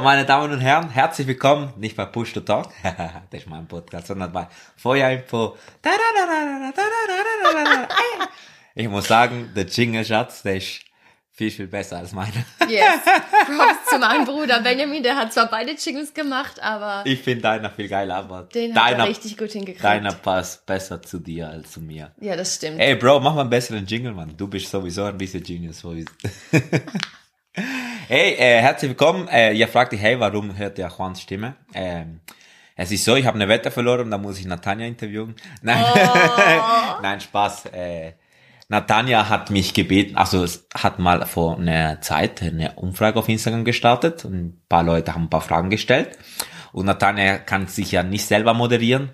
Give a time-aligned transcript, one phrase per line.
[0.00, 2.70] So, meine Damen und Herren, herzlich willkommen, nicht bei Push to Talk,
[3.30, 5.58] das ist mein Podcast, sondern bei Feuerinfo.
[8.74, 10.80] Ich muss sagen, der Jingle, Schatz, der ist
[11.32, 12.32] viel, viel besser als meine.
[12.66, 13.00] Yes.
[13.44, 17.68] Props zu meinem Bruder Benjamin, der hat zwar beide Jingles gemacht, aber Ich finde deiner
[17.68, 19.84] viel geiler, aber den hat deiner, er richtig gut hingekriegt.
[19.84, 22.12] deiner passt besser zu dir als zu mir.
[22.22, 22.80] ja, das stimmt.
[22.80, 24.34] Ey, Bro, mach mal einen besseren Jingle, Mann.
[24.34, 25.80] Du bist sowieso ein bisschen Genius.
[25.80, 26.10] sowieso.
[28.10, 29.28] hey, äh, herzlich willkommen.
[29.28, 31.54] Äh, ihr fragt dich, hey, warum hört ihr Juans Stimme?
[31.72, 32.18] Ähm,
[32.74, 35.36] es ist so, ich habe eine Wette verloren, da muss ich Natanja interviewen.
[35.62, 35.84] Nein,
[37.02, 37.66] Nein Spaß.
[37.66, 38.14] Äh,
[38.68, 43.64] Natanja hat mich gebeten, also es hat mal vor einer Zeit eine Umfrage auf Instagram
[43.64, 46.18] gestartet und ein paar Leute haben ein paar Fragen gestellt.
[46.72, 49.10] Und Natanja kann sich ja nicht selber moderieren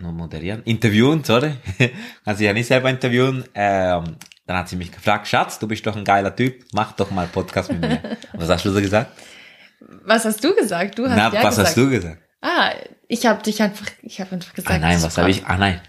[0.00, 1.52] nur moderieren, interviewen, sorry,
[2.24, 3.44] kann sich ja nicht selber interviewen.
[3.54, 4.16] Ähm,
[4.50, 7.28] dann hat sie mich gefragt, Schatz, du bist doch ein geiler Typ, mach doch mal
[7.28, 8.00] Podcast mit mir.
[8.32, 9.12] Was hast du so gesagt?
[10.04, 10.98] Was hast du gesagt?
[10.98, 11.68] Du hast Na, ja was gesagt.
[11.68, 12.18] hast du gesagt?
[12.42, 12.72] Ah,
[13.06, 14.74] ich habe dich einfach, ich habe einfach gesagt.
[14.74, 15.46] Ah nein, was habe ich?
[15.46, 15.80] Ah nein,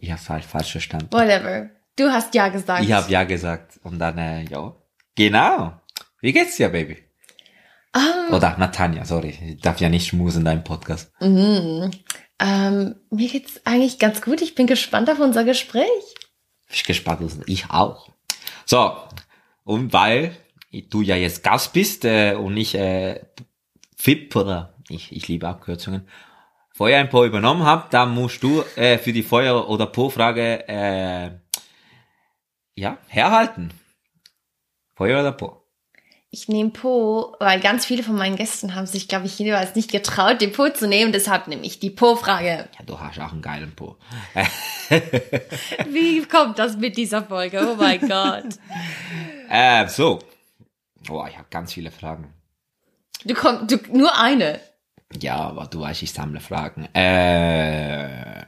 [0.00, 1.08] ich habe falsch, falsch verstanden.
[1.10, 1.70] Whatever.
[1.96, 2.84] Du hast ja gesagt.
[2.84, 4.74] Ich habe ja gesagt und dann, äh, ja,
[5.16, 5.80] genau.
[6.20, 6.98] Wie geht's dir, Baby?
[7.92, 11.12] Ah, Oder Natanja, sorry, ich darf ja nicht schmusen in deinem Podcast.
[11.20, 11.90] mhm.
[12.38, 14.42] ähm, mir geht's eigentlich ganz gut.
[14.42, 16.14] Ich bin gespannt auf unser Gespräch.
[16.72, 18.10] Ich gespannt, was- ich auch.
[18.64, 18.96] So,
[19.64, 20.36] und weil
[20.72, 23.20] du ja jetzt Gast bist äh, und ich äh,
[23.96, 26.08] FIP oder ich, ich liebe Abkürzungen,
[26.72, 31.30] Feuer ein Po übernommen habe, dann musst du äh, für die Feuer- oder Po-Frage äh,
[32.76, 33.72] ja, herhalten.
[34.94, 35.59] Feuer oder Po?
[36.32, 39.90] Ich nehme Po, weil ganz viele von meinen Gästen haben sich, glaube ich, jeweils nicht
[39.90, 41.10] getraut, den Po zu nehmen.
[41.10, 42.68] Deshalb nehme ich die Po-Frage.
[42.78, 43.96] Ja, du hast auch einen geilen Po.
[45.88, 47.68] Wie kommt das mit dieser Folge?
[47.68, 48.44] Oh mein Gott.
[49.48, 50.20] Äh, so.
[51.08, 52.32] Oh, ich habe ganz viele Fragen.
[53.24, 54.60] Du kommst, du, nur eine.
[55.20, 56.84] Ja, aber du weißt, ich sammle Fragen.
[56.94, 58.46] Äh,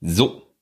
[0.00, 0.54] so.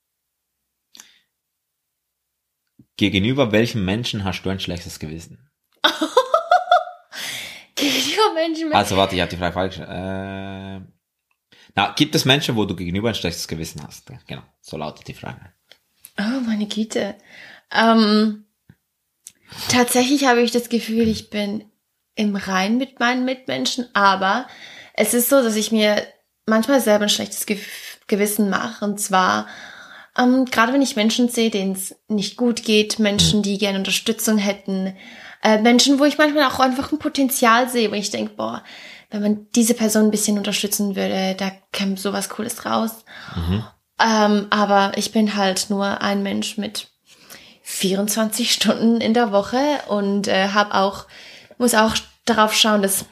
[2.96, 5.45] Gegenüber welchem Menschen hast du ein schlechtes Gewissen?
[7.74, 8.72] Gegenüber Menschen.
[8.72, 9.78] Also warte, ich habe die Frage falsch.
[9.78, 10.80] Äh,
[11.74, 14.10] na, gibt es Menschen, wo du gegenüber ein schlechtes Gewissen hast?
[14.26, 15.52] Genau, so lautet die Frage.
[16.18, 17.16] Oh, meine Güte.
[17.70, 18.46] Ähm,
[19.68, 21.64] tatsächlich habe ich das Gefühl, ich bin
[22.14, 24.46] im Rein mit meinen Mitmenschen, aber
[24.94, 26.02] es ist so, dass ich mir
[26.46, 27.58] manchmal selber ein schlechtes Ge
[28.08, 28.84] Gewissen mache.
[28.84, 29.48] Und zwar,
[30.16, 34.38] ähm, gerade wenn ich Menschen sehe, denen es nicht gut geht, Menschen, die gerne Unterstützung
[34.38, 34.96] hätten,
[35.42, 38.62] äh, Menschen, wo ich manchmal auch einfach ein Potenzial sehe, wo ich denke, boah,
[39.10, 43.04] wenn man diese Person ein bisschen unterstützen würde, da käme sowas Cooles raus.
[43.98, 46.88] Ähm, aber ich bin halt nur ein Mensch mit
[47.62, 49.58] 24 Stunden in der Woche
[49.88, 51.06] und äh, habe auch
[51.58, 53.06] muss auch darauf schauen, dass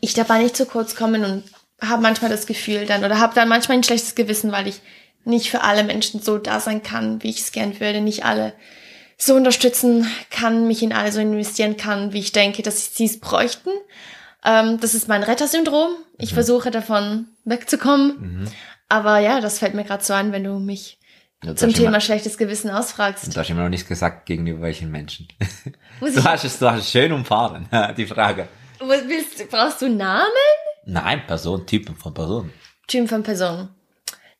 [0.00, 1.44] ich dabei nicht zu kurz komme und
[1.80, 4.80] habe manchmal das Gefühl dann oder habe dann manchmal ein schlechtes Gewissen, weil ich
[5.24, 8.54] nicht für alle Menschen so da sein kann, wie ich es gern würde, nicht alle
[9.18, 13.18] so unterstützen kann, mich in alle so investieren kann, wie ich denke, dass sie es
[13.20, 13.70] bräuchten.
[14.44, 15.96] Ähm, das ist mein Rettersyndrom.
[16.18, 18.50] Ich versuche davon wegzukommen.
[18.88, 20.98] Aber ja, das fällt mir gerade so an, wenn du mich
[21.42, 23.34] Ja, zum Thema Immer, schlechtes Gewissen ausfragst.
[23.34, 25.28] du hast immer noch nichts gesagt, gegenüber welchen Menschen.
[26.00, 28.48] Muss Du ich, hast es, du hast es schön umfahren, die Frage.
[28.78, 30.26] was willst, brauchst du Namen?
[30.84, 32.52] Nein, Person, Typen von Person.
[32.86, 33.70] Typen von Personen.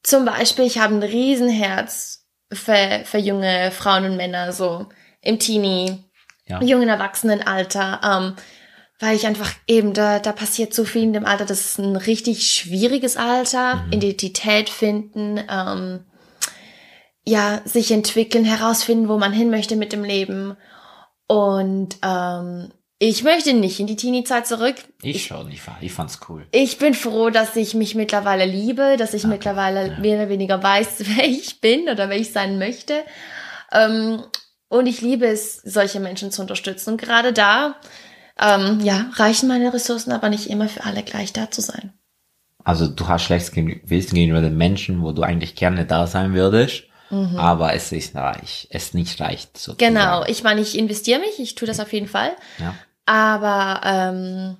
[0.02, 4.86] Zum Beispiel, ich habe ein Riesenherz für, für junge Frauen und Männer, so
[5.20, 6.04] im Teenie,
[6.46, 6.62] Ja.
[6.62, 8.36] jungen Erwachsenenalter, ähm,
[9.00, 11.96] weil ich einfach eben, da, da passiert so viel in dem Alter, das ist ein
[11.96, 16.04] richtig schwieriges Alter, Identität finden, ähm,
[17.24, 20.56] ja, sich entwickeln, herausfinden, wo man hin möchte mit dem Leben.
[21.26, 24.76] Und ähm, ich möchte nicht in die Teenie-Zeit zurück.
[25.02, 26.46] Ich schon, ich, ich fand's cool.
[26.52, 30.96] Ich bin froh, dass ich mich mittlerweile liebe, dass ich mittlerweile mehr oder weniger weiß,
[31.16, 33.04] wer ich bin oder wer ich sein möchte.
[33.72, 34.22] Ähm,
[34.68, 36.92] und ich liebe es, solche Menschen zu unterstützen.
[36.92, 37.76] Und gerade da,
[38.40, 41.92] ähm, ja, reichen meine Ressourcen aber nicht immer für alle gleich da zu sein.
[42.64, 46.85] Also du hast schlechtes Gewissen gegenüber den Menschen, wo du eigentlich gerne da sein würdest,
[47.10, 49.56] aber es ist reich, es nicht reicht.
[49.56, 49.94] Sozusagen.
[49.94, 49.98] Mhm.
[49.98, 52.32] Genau, ich meine, ich investiere mich, ich tue das auf jeden Fall.
[52.58, 52.74] Ja.
[53.04, 54.56] Aber ähm,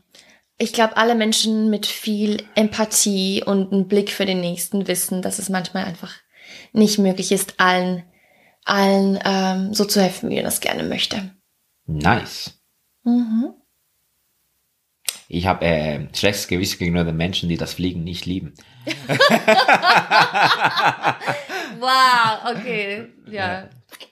[0.59, 5.39] ich glaube, alle Menschen mit viel Empathie und einem Blick für den Nächsten wissen, dass
[5.39, 6.15] es manchmal einfach
[6.73, 8.05] nicht möglich ist, allen,
[8.65, 11.31] allen ähm, so zu helfen, wie man das gerne möchte.
[11.87, 12.55] Nice.
[13.03, 13.55] Mhm.
[15.29, 18.55] Ich habe äh, schlechtes Gewissen gegenüber den Menschen, die das Fliegen nicht lieben.
[21.81, 23.69] Wow, okay, ja.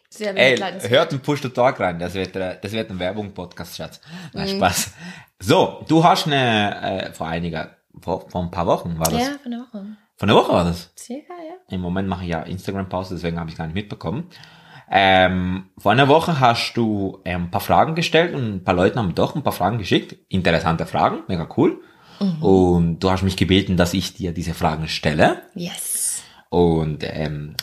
[0.09, 0.57] Sehr Ey,
[0.89, 4.01] hört den Push to Talk rein, das wird, äh, das wird ein Werbung-Podcast, Schatz.
[4.33, 4.93] Na, Spaß.
[5.41, 9.21] So, du hast eine, äh, vor einiger, vor, vor ein paar Wochen war das.
[9.21, 9.87] Ja, von der Woche.
[10.17, 10.93] Von der Woche war das.
[10.97, 11.55] Circa, ja.
[11.69, 14.31] Im Moment mache ich ja Instagram-Pause, deswegen habe ich gar nicht mitbekommen.
[14.89, 18.99] Ähm, vor einer Woche hast du ähm, ein paar Fragen gestellt und ein paar Leute
[18.99, 20.17] haben doch ein paar Fragen geschickt.
[20.29, 21.81] Interessante Fragen, mega cool.
[22.41, 25.43] Und du hast mich gebeten, dass ich dir diese Fragen stelle.
[25.55, 26.04] Yes.
[26.55, 27.57] Und ähm,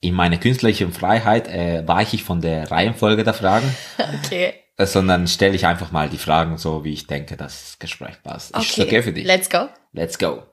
[0.00, 3.74] in meiner künstlerischen Freiheit äh, weiche ich von der Reihenfolge der Fragen,
[4.24, 4.54] Okay.
[4.76, 8.22] äh, sondern stelle ich einfach mal die Fragen so, wie ich denke, dass das Gespräch
[8.22, 8.56] passt.
[8.56, 8.82] Ist Okay.
[8.82, 9.24] okay für dich?
[9.24, 9.68] Let's go.
[9.92, 10.44] Let's go.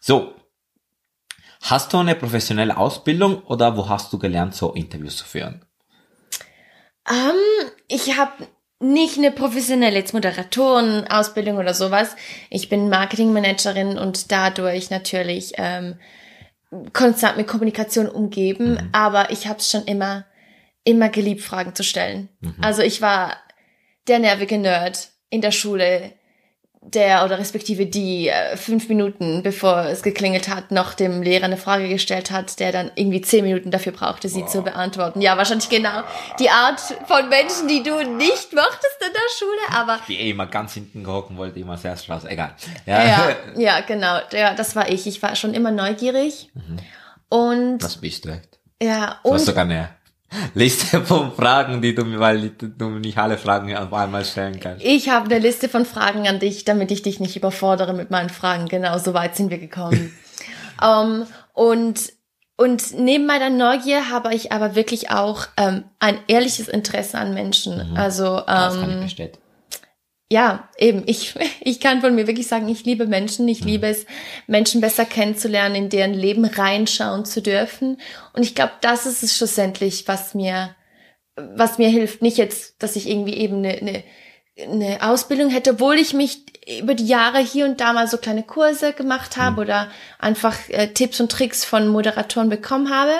[0.00, 0.34] So.
[1.62, 5.64] Hast du eine professionelle Ausbildung oder wo hast du gelernt, so Interviews zu führen?
[7.08, 8.32] Ähm, ich habe
[8.80, 12.16] nicht eine professionelle jetzt Moderatorenausbildung oder sowas.
[12.50, 15.94] Ich bin Marketingmanagerin und dadurch natürlich ähm,
[16.92, 18.88] konstant mit Kommunikation umgeben.
[18.92, 20.26] Aber ich habe es schon immer,
[20.84, 22.28] immer geliebt, Fragen zu stellen.
[22.60, 23.36] Also ich war
[24.08, 26.12] der nervige Nerd in der Schule,
[26.80, 31.56] der oder respektive die äh, fünf Minuten bevor es geklingelt hat, noch dem Lehrer eine
[31.56, 35.20] Frage gestellt hat, der dann irgendwie zehn Minuten dafür brauchte, sie zu beantworten.
[35.20, 36.02] Ja, wahrscheinlich genau
[36.38, 40.46] die Art von Menschen, die du nicht mochtest in der Schule, aber Die eh immer
[40.46, 42.24] ganz hinten hocken wollte, immer sehr raus.
[42.24, 42.54] Egal.
[42.86, 45.06] ja, ja, genau, ja, das war ich.
[45.06, 46.50] Ich war schon immer neugierig
[47.28, 48.58] und Das bist du echt.
[48.80, 49.88] ja Du hast und sogar eine
[50.54, 54.84] Liste von Fragen, die du mir, weil du nicht alle Fragen auf einmal stellen kannst.
[54.84, 58.30] Ich habe eine Liste von Fragen an dich, damit ich dich nicht überfordere mit meinen
[58.30, 58.66] Fragen.
[58.66, 60.12] Genau, so weit sind wir gekommen.
[60.82, 62.12] ähm, und,
[62.56, 67.96] und neben meiner Neugier habe ich aber wirklich auch ähm, ein ehrliches Interesse an Menschen.
[67.96, 69.45] Also Das kann ich ähm, bestätigen.
[70.30, 73.46] Ja, eben, ich, ich kann von mir wirklich sagen, ich liebe Menschen.
[73.48, 74.06] Ich liebe es,
[74.46, 77.98] Menschen besser kennenzulernen, in deren Leben reinschauen zu dürfen.
[78.32, 80.74] Und ich glaube, das ist es schlussendlich, was mir,
[81.36, 82.22] was mir hilft.
[82.22, 84.04] Nicht jetzt, dass ich irgendwie eben eine, eine,
[84.58, 86.44] eine Ausbildung hätte, obwohl ich mich
[86.80, 89.88] über die Jahre hier und da mal so kleine Kurse gemacht habe oder
[90.18, 93.12] einfach äh, Tipps und Tricks von Moderatoren bekommen habe.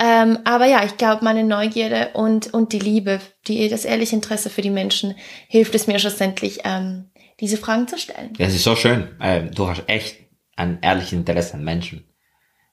[0.00, 4.48] Ähm, aber ja, ich glaube, meine Neugierde und, und die Liebe, die, das ehrliche Interesse
[4.48, 5.14] für die Menschen
[5.48, 7.10] hilft es mir schlussendlich, ähm,
[7.40, 8.32] diese Fragen zu stellen.
[8.38, 9.08] Das ist so schön.
[9.20, 10.16] Ähm, du hast echt
[10.56, 12.04] ein ehrliches Interesse an Menschen.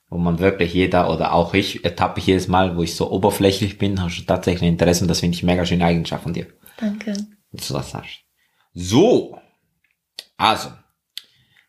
[0.09, 3.79] Wo man wirklich jeder oder auch ich ertappe ich jedes Mal, wo ich so oberflächlich
[3.79, 6.47] bin, hast du tatsächlich ein Interesse und das finde ich mega schöne Eigenschaft von dir.
[6.77, 7.13] Danke.
[7.51, 8.19] dass du das sagst.
[8.73, 9.39] So.
[10.37, 10.69] Also.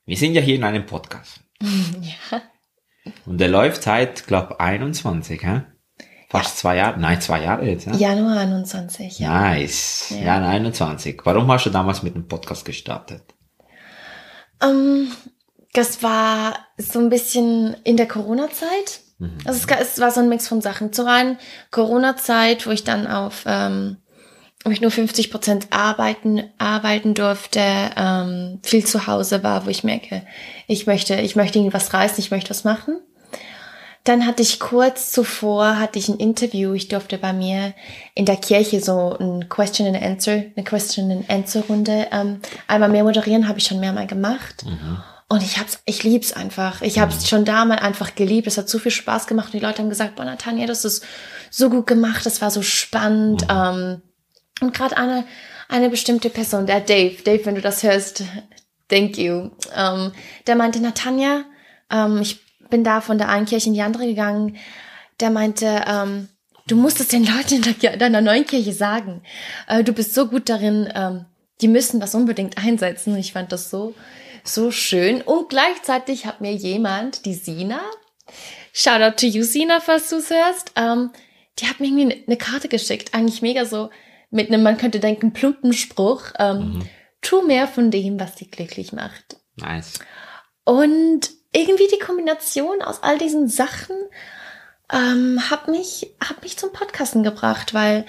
[0.04, 1.40] Wir sind ja hier in einem Podcast.
[2.30, 2.42] Ja.
[3.24, 5.62] Und der läuft seit, glaub, 21, hä?
[6.28, 6.98] Fast zwei Jahre.
[6.98, 7.94] Nein, zwei Jahre jetzt, ja?
[7.94, 9.40] Januar 21, ja.
[9.40, 10.14] Nice.
[10.20, 10.36] Ja.
[10.36, 11.20] 21.
[11.24, 13.22] Warum hast du damals mit dem Podcast gestartet?
[14.62, 15.12] Ähm,
[15.72, 19.00] das war so ein bisschen in der Corona-Zeit.
[19.46, 20.92] Also es, war so ein Mix von Sachen.
[20.92, 21.38] Zu einen
[21.70, 23.96] Corona-Zeit, wo ich dann auf, ähm,
[24.64, 27.62] wo ich nur 50 Prozent arbeiten, arbeiten durfte,
[27.96, 30.22] ähm, viel zu Hause war, wo ich merke,
[30.66, 32.98] ich möchte, ich möchte irgendwas reißen, ich möchte was machen.
[34.04, 37.74] Dann hatte ich kurz zuvor, hatte ich ein Interview, ich durfte bei mir
[38.14, 42.88] in der Kirche so ein Question and Answer, eine Question and Answer Runde, ähm, einmal
[42.88, 44.64] mehr moderieren, habe ich schon mehrmal gemacht.
[45.28, 46.82] Und ich hab's, ich lieb's einfach.
[46.82, 48.46] Ich hab's schon damals einfach geliebt.
[48.46, 49.46] Es hat so viel Spaß gemacht.
[49.46, 51.04] Und die Leute haben gesagt, boah, Natanja, das ist
[51.50, 53.44] so gut gemacht, das war so spannend.
[53.50, 54.02] Ähm,
[54.60, 55.24] und gerade eine,
[55.68, 58.22] eine bestimmte Person, der Dave, Dave, wenn du das hörst,
[58.88, 59.50] thank you.
[59.74, 60.12] Ähm,
[60.46, 61.44] der meinte, Natanja,
[61.90, 62.40] ähm, ich
[62.70, 64.56] bin da von der einen Kirche in die andere gegangen,
[65.20, 66.28] der meinte, ähm,
[66.66, 69.22] du musst es den Leuten in deiner neuen Kirche sagen.
[69.68, 71.24] Äh, du bist so gut darin, ähm,
[71.60, 73.12] die müssen das unbedingt einsetzen.
[73.14, 73.94] Und ich fand das so,
[74.44, 75.22] so schön.
[75.22, 77.80] Und gleichzeitig hat mir jemand, die Sina,
[78.72, 81.10] shout out to you, Sina, falls du es hörst, ähm,
[81.58, 83.14] die hat mir irgendwie eine- eine Karte geschickt.
[83.14, 83.88] Eigentlich mega so
[84.30, 86.24] mit einem, man könnte denken, plumpen Spruch.
[86.38, 86.82] Ähm,
[87.26, 89.36] Tu mehr von dem, was dich glücklich macht.
[89.56, 89.94] Nice.
[90.64, 93.96] Und irgendwie die Kombination aus all diesen Sachen
[94.92, 98.06] ähm, hat mich hat mich zum Podcasten gebracht, weil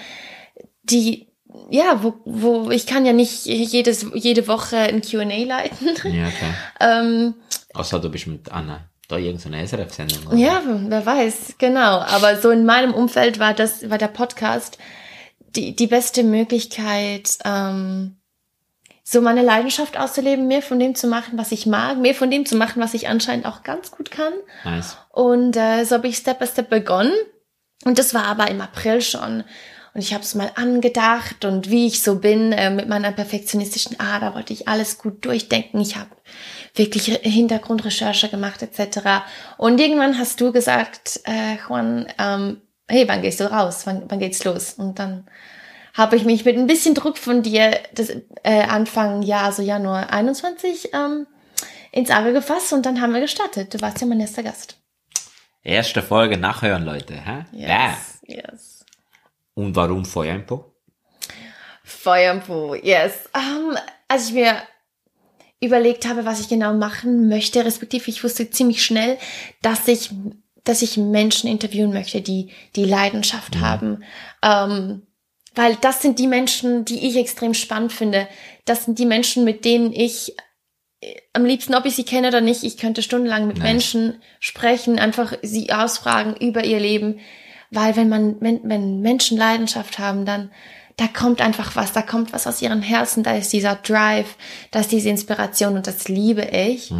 [0.84, 1.26] die
[1.68, 5.88] ja, wo, wo ich kann ja nicht jedes jede Woche ein Q&A leiten.
[6.04, 6.54] Ja, okay.
[6.80, 7.34] ähm,
[7.74, 8.88] Außer du bist mit Anna.
[9.08, 10.36] Da irgendeine SRF-Sendung.
[10.36, 11.98] ja, wer weiß, genau.
[12.00, 14.78] Aber so in meinem Umfeld war das war der Podcast
[15.56, 17.38] die die beste Möglichkeit.
[17.44, 18.17] Ähm,
[19.10, 22.44] so meine Leidenschaft auszuleben, mehr von dem zu machen, was ich mag, mehr von dem
[22.44, 24.34] zu machen, was ich anscheinend auch ganz gut kann.
[24.64, 24.98] Nice.
[25.10, 27.14] Und äh, so habe ich Step by Step begonnen.
[27.84, 29.44] Und das war aber im April schon.
[29.94, 33.98] Und ich habe es mal angedacht und wie ich so bin äh, mit meiner perfektionistischen
[33.98, 35.80] Ader wollte ich alles gut durchdenken.
[35.80, 36.10] Ich habe
[36.74, 39.22] wirklich Re- Hintergrundrecherche gemacht etc.
[39.56, 43.86] Und irgendwann hast du gesagt, äh, Juan, ähm, hey, wann gehst du raus?
[43.86, 44.74] Wann, wann geht's los?
[44.74, 45.26] Und dann
[45.98, 48.08] habe ich mich mit ein bisschen Druck von dir das
[48.44, 51.26] äh, Anfang Jahr, also Januar 21, ähm,
[51.92, 53.74] ins Auge gefasst und dann haben wir gestartet.
[53.74, 54.78] Du warst ja mein erster Gast.
[55.62, 57.14] Erste Folge nachhören, Leute.
[57.14, 57.44] Hä?
[57.52, 58.36] Yes, Ja.
[58.36, 58.84] yes.
[59.54, 60.72] Und warum Feuerinfo?
[61.82, 63.28] Feuer im Po, yes.
[63.34, 63.76] Ähm,
[64.06, 64.56] als ich mir
[65.60, 69.18] überlegt habe, was ich genau machen möchte, respektive ich wusste ziemlich schnell,
[69.62, 70.10] dass ich,
[70.62, 74.04] dass ich Menschen interviewen möchte, die die Leidenschaft haben.
[74.42, 75.02] Ähm,
[75.58, 78.28] weil das sind die Menschen, die ich extrem spannend finde.
[78.64, 80.36] Das sind die Menschen, mit denen ich
[81.00, 83.64] äh, am liebsten, ob ich sie kenne oder nicht, ich könnte stundenlang mit Nice.
[83.66, 87.18] Menschen sprechen, einfach sie ausfragen über ihr Leben.
[87.72, 90.52] Weil wenn man, wenn, wenn Menschen Leidenschaft haben, dann,
[90.96, 94.36] da kommt einfach was, da kommt was aus ihren Herzen, da ist dieser Drive,
[94.70, 96.92] da ist diese Inspiration und das liebe ich.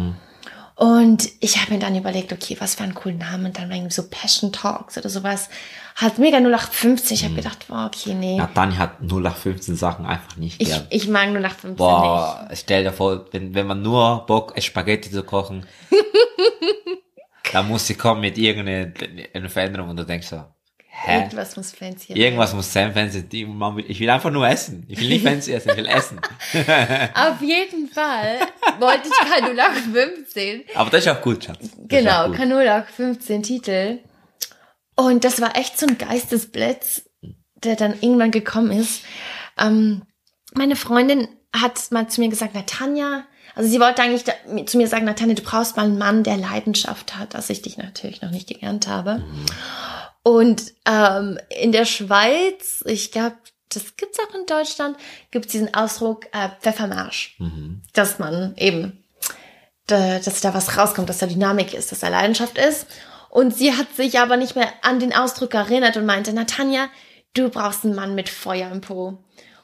[0.79, 3.91] Und ich habe mir dann überlegt, okay, was für einen coolen Namen und dann irgendwie
[3.91, 5.49] so Passion Talks oder sowas.
[5.97, 7.15] Hat mega 0815.
[7.15, 8.37] Ich habe gedacht, boah, okay, nee.
[8.37, 10.87] Nathan hat 0 nach 15 Sachen einfach nicht ich, gern.
[10.89, 11.77] ich mag 0815 nicht.
[11.79, 15.65] Boah, stell dir vor, wenn, wenn man nur Bock hat, Spaghetti zu kochen,
[17.51, 18.93] dann muss sie kommen mit irgendeiner
[19.33, 20.45] eine Veränderung und du denkst so,
[21.09, 21.17] hä?
[21.19, 23.23] Irgendwas muss fancy Irgendwas muss sein, fancy.
[23.23, 24.85] die- man will- Ich will einfach nur essen.
[24.87, 26.19] Ich will nicht fancy essen, ich will essen.
[27.15, 28.39] Auf jeden Fall
[28.79, 30.63] wollte ich kein 0815.
[30.75, 31.57] Aber das ist auch gut, Schatz.
[31.59, 33.99] Das Genau, kein 0815 Titel.
[34.95, 37.03] Und das war echt so ein Geistesblitz,
[37.63, 39.03] der dann irgendwann gekommen ist.
[39.57, 40.03] Ähm,
[40.53, 43.23] meine Freundin hat mal zu mir gesagt, Natanja,
[43.55, 44.33] also sie wollte eigentlich da,
[44.65, 47.77] zu mir sagen, Natanja, du brauchst mal einen Mann, der Leidenschaft hat, dass ich dich
[47.77, 49.23] natürlich noch nicht gelernt habe.
[50.23, 53.35] Und ähm, in der Schweiz, ich glaube,
[53.69, 54.97] das gibt's auch in Deutschland,
[55.31, 57.81] gibt's diesen Ausdruck äh, Pfeffermarsch, Mhm.
[57.93, 59.03] dass man eben,
[59.87, 62.87] da, dass da was rauskommt, dass da Dynamik ist, dass da Leidenschaft ist.
[63.29, 66.89] Und sie hat sich aber nicht mehr an den Ausdruck erinnert und meinte, Natanja,
[67.35, 69.19] du brauchst einen Mann mit Feuer im Po.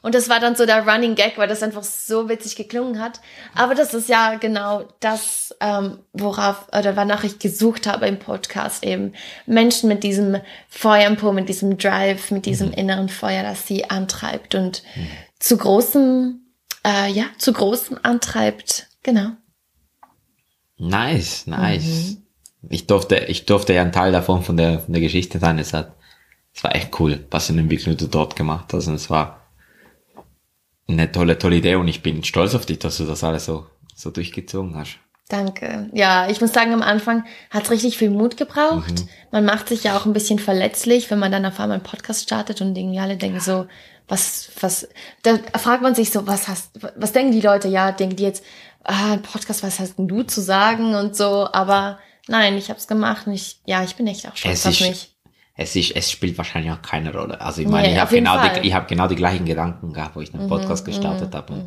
[0.06, 3.20] Und das war dann so der Running Gag, weil das einfach so witzig geklungen hat.
[3.56, 8.84] Aber das ist ja genau das, ähm, worauf oder wonach ich gesucht habe im Podcast
[8.84, 9.14] eben.
[9.46, 10.36] Menschen mit diesem
[10.68, 14.84] Feuer im Po, mit diesem Drive, mit diesem inneren Feuer, das sie antreibt und
[15.40, 16.40] zu großem,
[16.86, 18.86] äh, ja, zu großem antreibt.
[19.02, 19.30] Genau.
[20.78, 21.82] Nice, nice.
[21.82, 22.22] Mhm.
[22.70, 25.58] Ich durfte, ich durfte ja ein Teil davon von der, von der Geschichte sein.
[25.58, 25.96] Es hat,
[26.54, 28.86] es war echt cool, was eine Entwicklung du dort gemacht hast.
[28.86, 29.45] Und es war
[30.88, 33.66] eine tolle, tolle Idee und ich bin stolz auf dich, dass du das alles so,
[33.94, 34.98] so durchgezogen hast.
[35.28, 35.90] Danke.
[35.92, 39.06] Ja, ich muss sagen, am Anfang hat's richtig viel Mut gebraucht.
[39.32, 42.22] Man macht sich ja auch ein bisschen verletzlich, wenn man dann auf einmal einen Podcast
[42.22, 43.66] startet und irgendwie alle denken so,
[44.06, 44.88] was, was,
[45.22, 47.66] da fragt man sich so, was hast, was denken die Leute?
[47.66, 48.44] Ja, denken die jetzt,
[48.84, 52.86] ah, ein Podcast, was hast denn du zu sagen und so, aber nein, ich hab's
[52.86, 55.15] gemacht und ich, ja, ich bin echt auch stolz auf mich.
[55.58, 57.40] Es ist, es spielt wahrscheinlich auch keine Rolle.
[57.40, 58.36] Also ich Nee, meine, ich auf habe genau.
[58.36, 61.64] Mhm, die, ich habe genau die gleichen Gedanken gehabt, wo ich den Podcast gestartet habe.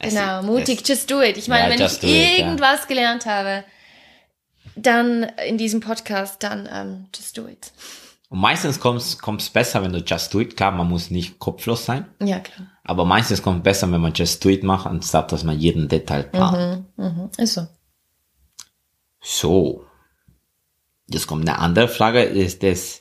[0.00, 1.38] es- Genau, mutig, es- just do it.
[1.38, 2.46] Ich meine, Ja, wenn ich it, ja.
[2.46, 3.64] irgendwas gelernt habe,
[4.76, 7.72] dann in diesem Podcast, dann ähm, just do it.
[8.28, 10.54] Und meistens kommt's kommt's besser, wenn du just do it.
[10.54, 12.04] Klar, man muss nicht kopflos sein.
[12.22, 12.68] Ja, klar.
[12.84, 16.24] Aber meistens kommt besser, wenn man just do it macht, anstatt dass man jeden Detail
[16.24, 16.84] plant.
[16.98, 17.66] Mhm, ist so.
[19.22, 19.84] So.
[21.10, 23.00] Jetzt kommt eine andere Frage, ist das,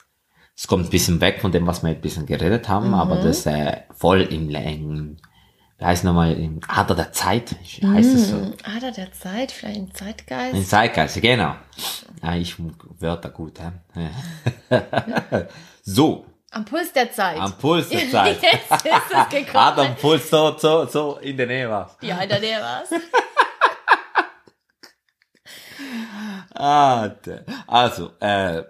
[0.56, 3.46] es kommt ein bisschen weg von dem, was wir ein bisschen geredet haben, aber das
[3.46, 5.20] äh, voll im Längen,
[5.78, 8.54] wie heißt nochmal, im Ader der Zeit, heißt es so.
[8.64, 10.56] Ader der Zeit, vielleicht ein Zeitgeist.
[10.56, 11.56] Ein Zeitgeist, genau.
[12.24, 12.56] Ja, ich
[13.00, 13.60] Wörter gut,
[13.94, 14.10] hä?
[15.84, 17.38] so, Am Puls der Zeit.
[17.38, 18.42] am Puls der Zeit.
[18.42, 19.66] Jetzt ist es gekommen.
[19.66, 21.98] Hat am Puls so, so, so in der Nähe was.
[22.02, 22.90] Ja, da der war's.
[26.60, 27.12] Ah,
[27.68, 28.64] also, äh,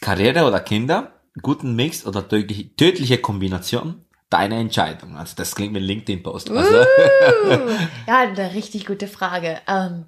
[0.00, 5.16] Karriere oder Kinder, guten Mix oder tödliche, tödliche Kombination, deine Entscheidung.
[5.16, 6.50] Also das klingt ein LinkedIn-Post.
[6.50, 7.70] Also, Uh,
[8.06, 9.60] ja, eine richtig gute Frage.
[9.66, 10.06] Ähm,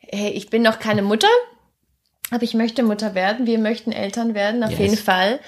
[0.00, 1.28] hey, ich bin noch keine Mutter,
[2.30, 3.46] aber ich möchte Mutter werden.
[3.46, 4.78] Wir möchten Eltern werden, auf Yes.
[4.80, 5.40] jeden Fall.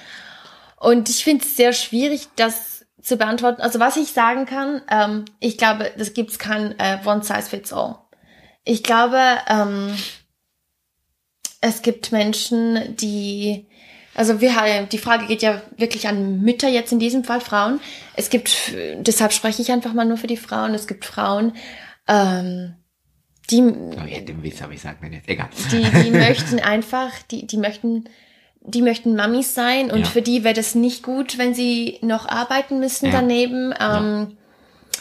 [0.77, 3.61] Und ich finde es sehr schwierig, das zu beantworten.
[3.61, 7.73] Also was ich sagen kann, ähm, ich glaube, das gibt's kein äh, One Size Fits
[7.73, 7.97] All.
[8.63, 9.95] Ich glaube, ähm,
[11.61, 13.67] es gibt Menschen, die,
[14.15, 17.79] also wir haben, die Frage geht ja wirklich an Mütter jetzt in diesem Fall, Frauen.
[18.15, 20.73] Es gibt, deshalb spreche ich einfach mal nur für die Frauen.
[20.73, 21.55] Es gibt Frauen,
[22.07, 22.75] ähm,
[23.49, 25.27] die, oh, ja, den Witz habe ich gesagt, nicht.
[25.27, 25.49] Egal.
[25.71, 28.05] die, die möchten einfach, die, die möchten,
[28.61, 30.05] die möchten Mamis sein und Ja.
[30.05, 33.11] für die wäre das nicht gut, wenn sie noch arbeiten müssen Ja.
[33.11, 33.73] daneben.
[33.79, 34.37] Ähm,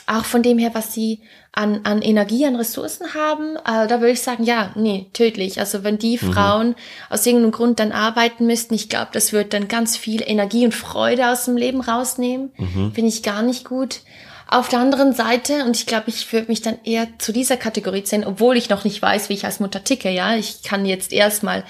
[0.07, 1.21] auch von dem her, was sie
[1.53, 5.59] an, an Energie, an Ressourcen haben, äh, da würde ich sagen, ja, nee, tödlich.
[5.59, 6.33] Also wenn die Mhm.
[6.33, 6.75] Frauen
[7.09, 10.75] aus irgendeinem Grund dann arbeiten müssten, ich glaube, das wird dann ganz viel Energie und
[10.75, 12.53] Freude aus dem Leben rausnehmen.
[12.57, 12.93] Mhm.
[12.95, 14.01] Finde ich gar nicht gut.
[14.49, 18.03] Auf der anderen Seite, und ich glaube, ich würde mich dann eher zu dieser Kategorie
[18.03, 20.35] zählen, obwohl ich noch nicht weiß, wie ich als Mutter ticke, ja.
[20.35, 21.63] Ich kann jetzt erstmal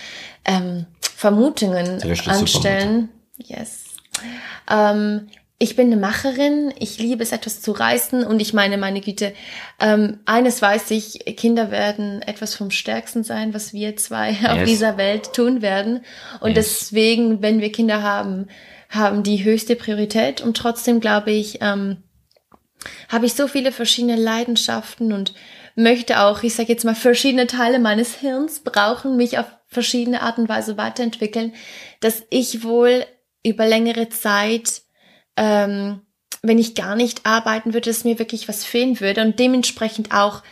[0.46, 3.10] ähm, Vermutungen anstellen.
[3.36, 3.80] Yes.
[4.70, 5.28] Ähm,
[5.62, 9.34] ich bin eine Macherin, ich liebe es, etwas zu reißen und ich meine, meine Güte,
[9.78, 14.68] ähm, eines weiß ich, Kinder werden etwas vom Stärksten sein, was wir zwei auf Yes.
[14.70, 16.00] dieser Welt tun werden.
[16.40, 16.78] Und Yes.
[16.78, 18.48] deswegen, wenn wir Kinder haben,
[18.88, 21.98] haben die höchste Priorität und trotzdem glaube ich, ähm,
[23.10, 25.34] habe ich so viele verschiedene Leidenschaften und
[25.76, 30.38] möchte auch, ich sage jetzt mal, verschiedene Teile meines Hirns brauchen, mich auf verschiedene Art
[30.38, 31.52] und Weise weiterentwickeln,
[32.00, 33.04] dass ich wohl
[33.44, 34.80] über längere Zeit,
[35.36, 36.00] ähm,
[36.42, 40.42] wenn ich gar nicht arbeiten würde, dass mir wirklich was fehlen würde und dementsprechend auch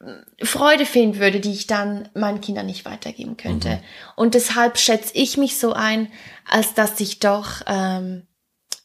[0.00, 3.80] äh, Freude fehlen würde, die ich dann meinen Kindern nicht weitergeben könnte.
[4.16, 6.08] Und deshalb schätze ich mich so ein,
[6.48, 8.26] als dass ich doch ähm,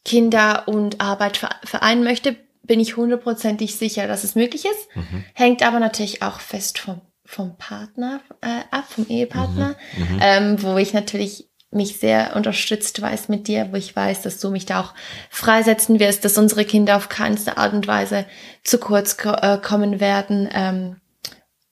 [0.06, 4.88] Kinder und Arbeit vere- vereinen möchte, bin ich hundertprozentig sicher, dass es möglich ist.
[5.34, 9.76] Hängt aber natürlich auch fest vom, vom Partner äh, ab, vom Ehepartner,
[10.22, 14.52] Ähm, wo ich natürlich mich sehr unterstützt weiß mit dir, wo ich weiß, dass du
[14.52, 14.94] mich da auch
[15.30, 18.26] freisetzen wirst, dass unsere Kinder auf keinste Art und Weise
[18.64, 20.98] zu kurz ko äh, kommen werden ähm,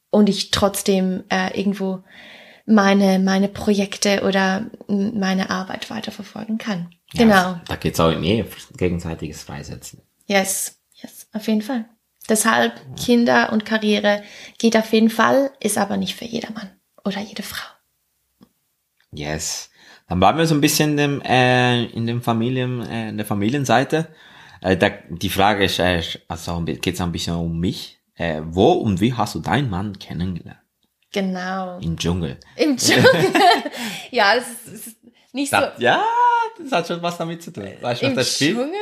[0.09, 2.03] und ich trotzdem äh, irgendwo
[2.65, 6.91] meine, meine Projekte oder meine Arbeit weiterverfolgen kann.
[7.13, 7.61] Ja, Genau.
[7.67, 8.45] Da geht's auch in Ehe,
[8.77, 10.01] gegenseitiges Freisetzen.
[10.27, 11.85] Yes, yes, auf jeden Fall.
[12.29, 14.23] Deshalb Kinder und Karriere
[14.59, 16.69] geht auf jeden Fall, ist aber nicht für jedermann
[17.03, 17.67] oder jede Frau.
[19.11, 19.68] Yes.
[20.09, 23.25] Dann waren wir so ein bisschen in dem, äh, in dem Familien, äh, in der
[23.25, 24.07] Familienseite.
[24.61, 27.99] Äh, da, die Frage ist, äh, also geht's ein bisschen um mich.
[28.15, 30.59] Äh, wo und wie hast du deinen Mann kennengelernt?
[31.13, 31.79] Genau.
[31.79, 32.37] Im Dschungel.
[32.55, 33.05] Im Dschungel.
[34.11, 34.97] ja, es ist, es ist
[35.31, 35.57] nicht so.
[35.57, 36.03] Das, ja,
[36.61, 37.69] das hat schon was damit zu tun.
[37.79, 38.55] Weißt du, Im das Spiel?
[38.55, 38.73] Dschungel?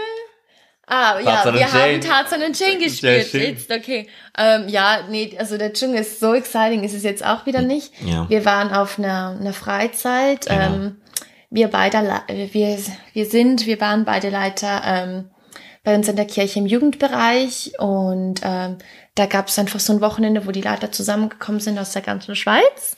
[0.90, 2.00] Ah, ja, Tarzan und wir haben Jane.
[2.00, 3.28] Tarzan und Jane gespielt.
[3.28, 3.42] schön.
[3.42, 4.08] Jetzt, okay.
[4.38, 7.92] Ähm, ja, nee, also der Dschungel ist so exciting, ist es jetzt auch wieder nicht.
[8.06, 8.30] Ja.
[8.30, 10.46] Wir waren auf einer, einer Freizeit.
[10.46, 10.62] Genau.
[10.62, 11.02] Ähm,
[11.50, 12.78] wir beide, wir,
[13.14, 15.32] wir sind, wir waren beide Leiter ähm,
[15.84, 18.78] bei uns in der Kirche im Jugendbereich und ähm,
[19.16, 22.36] da gab es einfach so ein Wochenende, wo die Leiter zusammengekommen sind aus der ganzen
[22.36, 22.98] Schweiz.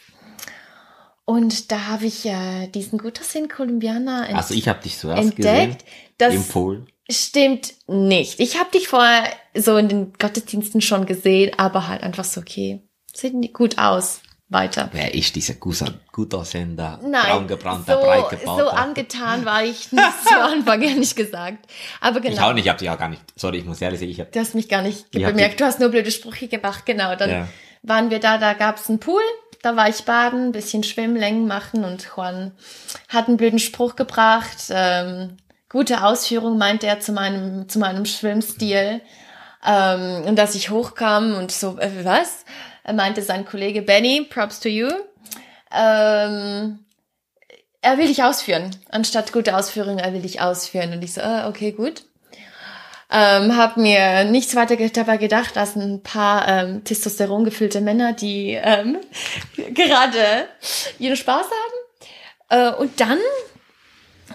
[1.25, 5.21] Und da habe ich äh, diesen gut aussehenden Kolumbianer ent Also ich habe dich zuerst
[5.21, 5.37] entdeckt.
[5.45, 5.77] gesehen.
[6.17, 6.87] Das Im Pool.
[7.07, 8.39] stimmt nicht.
[8.39, 12.81] Ich habe dich vorher so in den Gottesdiensten schon gesehen, aber halt einfach so, okay,
[13.21, 14.21] die gut aus.
[14.51, 14.89] Weiter.
[14.91, 15.77] Wer ist dieser gut,
[16.11, 21.67] gut aussehender, Nein, braungebrannter, so, breit so angetan war ich nicht zu Anfang, ehrlich gesagt.
[22.01, 22.33] Aber genau.
[22.33, 23.21] ich auch nicht, ich hab dich auch gar nicht.
[23.35, 25.59] Sorry, ich muss ehrlich sagen, ich hab Du hast mich gar nicht bemerkt.
[25.59, 26.87] Du hast nur blöde Sprüche gemacht.
[26.87, 27.15] Genau.
[27.15, 27.47] Dann Ja.
[27.83, 29.21] waren wir da, da gab's einen Pool.
[29.61, 32.53] Da war ich baden, ein bisschen schwimmen, Längen machen und Juan
[33.09, 34.57] hat einen blöden Spruch gebracht.
[34.69, 35.37] Ähm,
[35.69, 39.01] gute Ausführung meinte er zu meinem, zu meinem Schwimmstil.
[39.63, 42.45] Ähm, und dass ich hochkam und so, äh, was?
[42.93, 44.89] Meinte sein Kollege Benny, props to you.
[45.71, 46.79] Ähm,
[47.81, 48.71] er will dich ausführen.
[48.89, 50.93] Anstatt gute Ausführung, er will dich ausführen.
[50.93, 52.03] Und ich so, äh, okay, gut.
[53.11, 58.51] Ähm, habe mir nichts weiter dabei gedacht, als ein paar ähm, Testosteron gefüllte Männer, die
[58.51, 58.99] ähm,
[59.73, 60.47] gerade
[60.99, 62.75] ihren Spaß haben.
[62.75, 63.17] Äh, und dann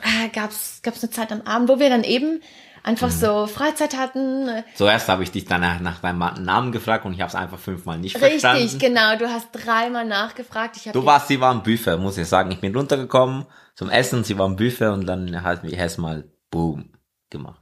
[0.02, 2.42] äh, gab's gab's eine Zeit am Abend, wo wir dann eben
[2.84, 4.46] einfach so Freizeit hatten.
[4.48, 7.58] Äh, Zuerst habe ich dich danach nach deinem Namen gefragt und ich habe es einfach
[7.58, 8.78] fünfmal nicht Richtig, verstanden.
[8.78, 9.16] genau.
[9.18, 10.76] Du hast dreimal nachgefragt.
[10.92, 12.50] Du warst, sie war im Buffet, muss ich sagen.
[12.52, 16.92] Ich bin runtergekommen zum Essen, sie war im Buffet und dann hat mich erstmal Boom
[17.30, 17.60] gemacht.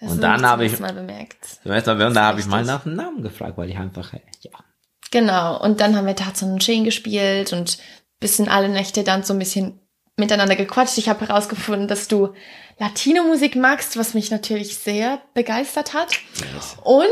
[0.00, 1.42] Hast und dann habe ich- Mal bemerkt.
[1.62, 2.50] Zum ersten Mal, und da habe ich richtig.
[2.50, 4.50] mal nach dem Namen gefragt, weil ich einfach, äh, ja.
[5.10, 7.78] Genau, und dann haben wir Tarzan und Jane gespielt und
[8.20, 9.80] bisschen alle Nächte dann so ein bisschen
[10.16, 10.98] miteinander gequatscht.
[10.98, 12.32] Ich habe herausgefunden, dass du
[12.78, 16.10] Latino-Musik magst, was mich natürlich sehr begeistert hat.
[16.82, 17.06] Und,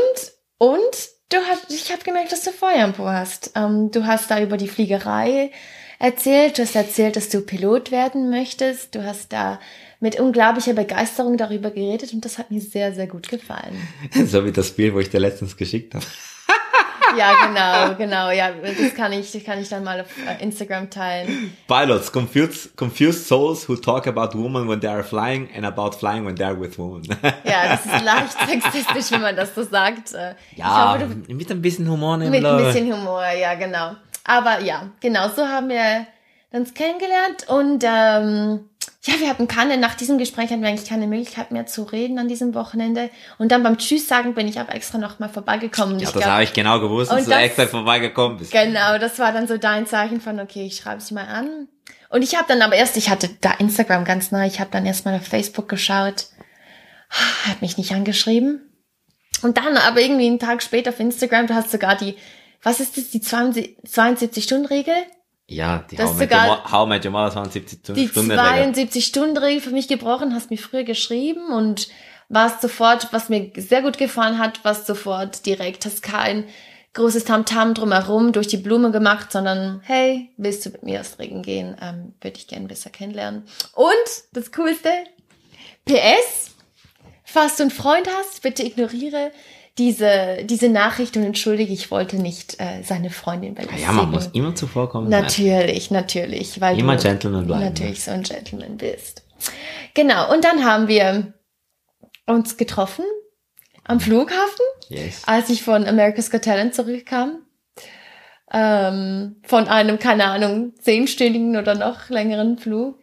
[0.57, 0.81] und
[1.29, 3.51] du hast, ich habe gemerkt, dass du Feuer im Po hast.
[3.55, 5.51] Ähm, du hast da über die Fliegerei
[5.99, 8.95] erzählt, du hast erzählt, dass du Pilot werden möchtest.
[8.95, 9.59] Du hast da
[9.99, 13.75] mit unglaublicher Begeisterung darüber geredet und das hat mir sehr, sehr gut gefallen.
[14.25, 16.05] so wie das Bild, wo ich dir letztens geschickt habe.
[17.17, 18.29] Ja, genau, genau.
[18.31, 21.55] Ja, das kann ich, das kann ich dann mal auf äh, Instagram teilen.
[21.67, 26.25] Pilots, confused, confused souls who talk about women when they are flying and about flying
[26.25, 27.03] when they are with women.
[27.45, 30.13] Ja, das ist leicht sexistisch, wenn man das so sagt.
[30.13, 32.57] Äh, ja, hoffe, du, mit ein bisschen Humor mit ein Leben.
[32.57, 33.95] bisschen Humor, ja, genau.
[34.23, 36.07] Aber ja, genau, so haben wir
[36.51, 38.69] uns kennengelernt und ähm,
[39.05, 42.17] ja, wir hatten keine, nach diesem Gespräch hatten wir eigentlich keine Möglichkeit mehr zu reden
[42.17, 43.11] an diesem Wochenende.
[43.37, 45.99] Und dann beim Tschüss sagen bin ich aber extra nochmal vorbeigekommen.
[45.99, 48.51] Ja, ich das habe ich genau gewusst, dass Und du das- extra vorbeigekommen bist.
[48.51, 51.67] Genau, das war dann so dein Zeichen von, okay, ich schreibe sie mal an.
[52.09, 54.85] Und ich habe dann aber erst, ich hatte da Instagram ganz neu, ich habe dann
[54.85, 56.25] erst mal auf Facebook geschaut,
[57.09, 58.71] hat mich nicht angeschrieben.
[59.43, 62.15] Und dann aber irgendwie einen Tag später auf Instagram, du hast sogar die,
[62.63, 64.95] was ist das, die 72-Stunden-Regel?
[65.47, 68.73] Ja, die How, sogar- How Met Your Mother 72 Die Stunden Regel.
[68.73, 71.87] 72-Stunden-Regel für mich gebrochen, hast mir früher geschrieben und
[72.29, 76.45] warst sofort, was mir sehr gut gefallen hat, warst sofort direkt, hast kein
[76.93, 81.43] großes Tamtam drumherum durch die Blume gemacht, sondern hey, willst du mit mir aus Regen
[81.43, 81.75] gehen?
[81.81, 83.43] Ähm, Würde ich gerne besser kennenlernen.
[83.73, 83.93] Und
[84.31, 84.89] das Coolste,
[85.85, 86.55] PS,
[87.23, 89.31] falls du einen Freund hast, bitte ignoriere
[89.77, 93.83] diese, diese Nachricht und entschuldige, ich wollte nicht äh, seine Freundin belästigen.
[93.83, 95.09] Ja, man muss immer zuvorkommen.
[95.09, 97.63] Natürlich, natürlich, weil Immer du Gentleman bleiben.
[97.65, 99.23] natürlich so ein Gentleman bist.
[99.93, 101.33] Genau, und dann haben wir
[102.25, 103.03] uns getroffen
[103.83, 105.23] am Flughafen, Yes.
[105.25, 107.39] als ich von America's Got Talent zurückkam.
[108.51, 112.97] Ähm, von einem, keine Ahnung, zehnstündigen oder noch längeren Flug.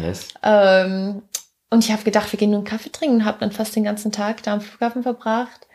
[0.00, 0.28] Yes.
[0.42, 1.22] Ähm,
[1.70, 3.84] und ich habe gedacht, wir gehen nur einen Kaffee trinken und habe dann fast den
[3.84, 5.66] ganzen Tag da am Flughafen verbracht.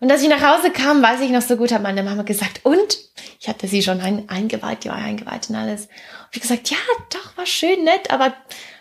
[0.00, 2.60] Und als ich nach Hause kam, weiß ich noch so gut, hat meine Mama gesagt,
[2.64, 2.98] und?
[3.40, 5.82] Ich hatte sie schon ein, eingeweiht, die war eingeweiht und alles.
[5.86, 6.76] Und ich gesagt, ja,
[7.10, 8.34] doch, war schön nett, aber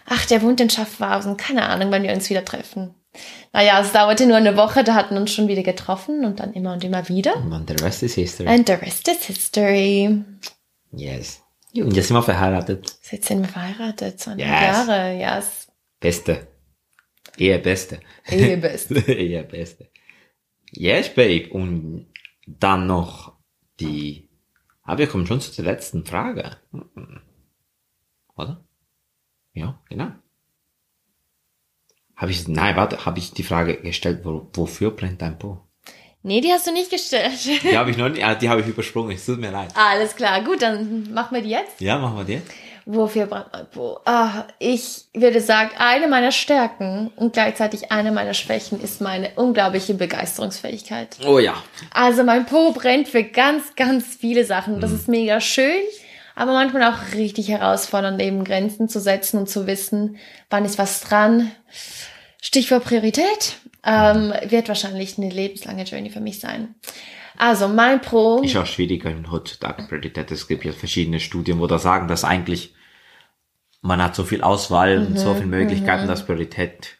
[0.05, 2.95] ach, der wohnt in Schaffhausen, keine Ahnung, wann wir uns wieder treffen.
[3.53, 6.53] Naja, es dauerte nur eine Woche, da hatten wir uns schon wieder getroffen und dann
[6.53, 7.35] immer und immer wieder.
[7.37, 8.47] Und the rest is history.
[8.49, 10.23] And the rest is history.
[10.91, 11.39] yes.
[11.75, 12.85] Und jetzt sind wir verheiratet.
[13.11, 14.51] Jetzt sind wir verheiratet, 20 Yes.
[14.51, 15.67] Jahre, yes.
[15.99, 16.47] Beste.
[17.37, 17.99] Ehe Beste.
[18.29, 18.91] Ehebest.
[19.07, 19.87] Ehe Beste.
[20.73, 21.49] Yes, Babe.
[21.49, 22.07] Und
[22.45, 23.33] dann noch
[23.79, 24.29] die...
[24.83, 26.57] Aber wir kommen schon zu der letzten Frage.
[28.35, 28.63] Oder?
[29.53, 30.11] Ja, genau.
[32.15, 35.61] Habe ich, nein, warte, habe ich die Frage gestellt, wo, wofür brennt dein Po?
[36.21, 37.33] Nee, die hast du nicht gestellt.
[37.63, 39.71] Die habe ich noch nicht, ah, die habe ich übersprungen, es tut mir leid.
[39.75, 41.81] Alles klar, gut, dann machen wir die jetzt.
[41.81, 42.41] Ja, machen wir die.
[42.85, 43.99] Wofür brennt mein Po?
[44.05, 49.93] Ah, ich würde sagen, eine meiner Stärken und gleichzeitig eine meiner Schwächen ist meine unglaubliche
[49.93, 51.17] Begeisterungsfähigkeit.
[51.25, 51.55] Oh ja.
[51.93, 54.81] Also mein Po brennt für ganz, ganz viele Sachen.
[54.81, 55.81] Das ist mega schön,
[56.35, 60.17] aber manchmal auch richtig herausfordernd, eben Grenzen zu setzen und zu wissen,
[60.49, 61.51] wann ist was dran.
[62.41, 63.55] Stichwort Priorität.
[63.85, 66.75] Ähm, wird wahrscheinlich eine lebenslange Journey für mich sein.
[67.37, 68.41] Also mein Pro.
[68.41, 70.31] Ist auch schwieriger in heutzutage Priorität.
[70.31, 72.73] Es gibt ja verschiedene Studien, wo da sagen, dass eigentlich
[73.81, 76.99] man hat so viel Auswahl und so viele Möglichkeiten, dass Priorität,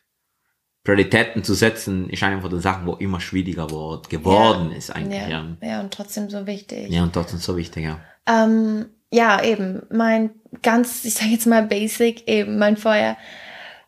[0.84, 4.78] Prioritäten zu setzen, ist eine von den Sachen, wo immer schwieriger wurde, geworden Ja.
[4.78, 5.22] ist eigentlich.
[5.22, 5.30] Ja.
[5.30, 6.90] ja, ja, und trotzdem so wichtig.
[6.90, 8.02] ja, und trotzdem so wichtig, ja.
[8.28, 13.16] Ähm, ja, eben, mein ganz, ich sage jetzt mal basic, eben mein Feuer,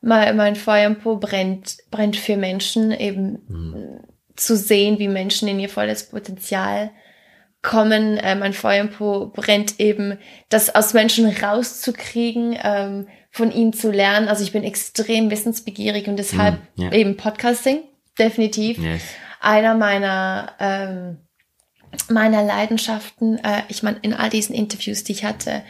[0.02, 3.40] mein, mein Feuer im Po brennt, brennt für Menschen, eben
[4.36, 6.92] zu sehen, wie Menschen in ihr volles Potenzial
[7.62, 8.18] kommen.
[8.18, 10.18] Äh, mein Feuer im Po brennt eben,
[10.50, 14.28] das aus Menschen rauszukriegen, ähm, von ihnen zu lernen.
[14.30, 16.92] Also ich bin extrem wissensbegierig und deshalb Mm, ja.
[16.94, 17.80] eben Podcasting,
[18.18, 19.02] definitiv Yes.
[19.42, 21.18] einer meiner ähm,
[22.10, 23.38] meiner Leidenschaften.
[23.44, 25.64] Äh, ich meine, in all diesen Interviews, die ich hatte,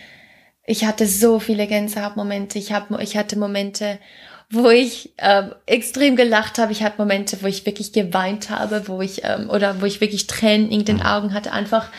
[0.65, 2.57] ich hatte so viele Gänsehautmomente.
[2.59, 3.99] Ich ich hatte Momente,
[4.49, 6.71] wo ich ähm, extrem gelacht habe.
[6.71, 10.27] Ich hatte Momente, wo ich wirklich geweint habe, wo ich ähm, oder wo ich wirklich
[10.27, 11.89] Tränen in den Augen hatte, einfach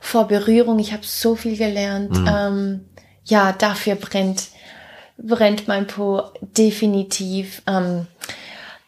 [0.00, 0.78] vor Berührung.
[0.78, 2.16] Ich habe so viel gelernt.
[2.28, 2.80] Ähm,
[3.24, 4.48] ja, dafür brennt
[5.18, 7.62] brennt mein Po definitiv.
[7.66, 8.06] Ähm,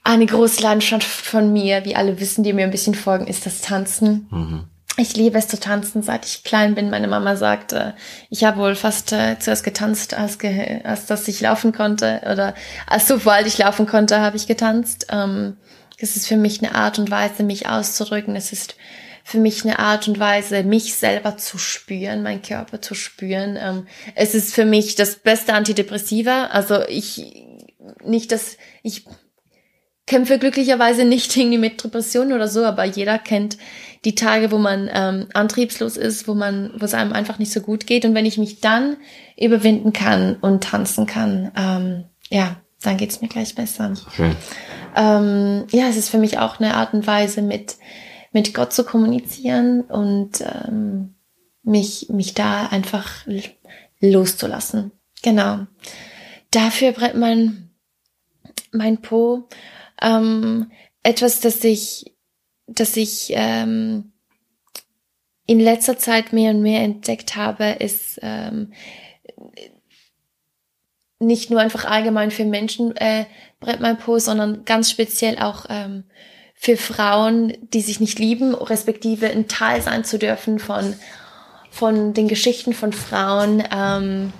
[0.03, 3.61] eine große Leidenschaft von mir, wie alle wissen, die mir ein bisschen folgen, ist das
[3.62, 4.29] Tanzen.
[4.96, 6.88] Ich liebe es zu tanzen, seit ich klein bin.
[6.88, 7.94] Meine Mama sagte,
[8.30, 12.22] ich habe wohl fast äh, zuerst getanzt, als, ge als dass ich laufen konnte.
[12.30, 12.54] Oder
[12.87, 15.09] als sobald ich laufen konnte, habe ich getanzt.
[15.11, 15.57] Ähm,
[15.98, 18.37] es ist für mich eine Art und Weise, mich auszudrücken.
[18.37, 18.76] Es ist
[19.24, 23.59] für mich eine Art und Weise, mich selber zu spüren, meinen Körper zu spüren.
[23.61, 26.46] Ähm, es ist für mich das beste Antidepressiva.
[26.46, 27.35] Also ich,
[28.04, 29.07] nicht, dass ich
[30.07, 33.57] kämpfe glücklicherweise nicht irgendwie mit Depressionen oder so, aber jeder kennt
[34.04, 37.60] die Tage, wo man ähm, antriebslos ist, wo man, wo es einem einfach nicht so
[37.60, 38.04] gut geht.
[38.04, 38.96] Und wenn ich mich dann
[39.36, 43.94] überwinden kann und tanzen kann, ähm, ja, dann geht's mir gleich besser.
[44.14, 44.36] Schön.
[44.94, 47.76] Ähm, ja, es ist für mich auch eine Art und Weise, mit
[48.32, 51.14] mit Gott zu kommunizieren und ähm,
[51.62, 53.26] mich mich da einfach
[54.00, 54.90] loszulassen.
[55.22, 55.66] Genau.
[56.50, 57.70] Dafür brennt mein
[58.72, 59.48] mein Po.
[60.02, 60.70] Ähm,
[61.02, 62.13] etwas, das ich,
[62.66, 64.12] das ich ähm,
[65.46, 68.72] in letzter Zeit mehr und mehr entdeckt habe, ist ähm,
[71.18, 73.27] nicht nur einfach allgemein für Menschen äh,
[73.61, 76.05] Brett mein Po, sondern ganz speziell auch ähm,
[76.55, 80.94] für Frauen, die sich nicht lieben, respektive ein Teil sein zu dürfen von,
[81.70, 84.33] von den Geschichten von Frauen, ähm,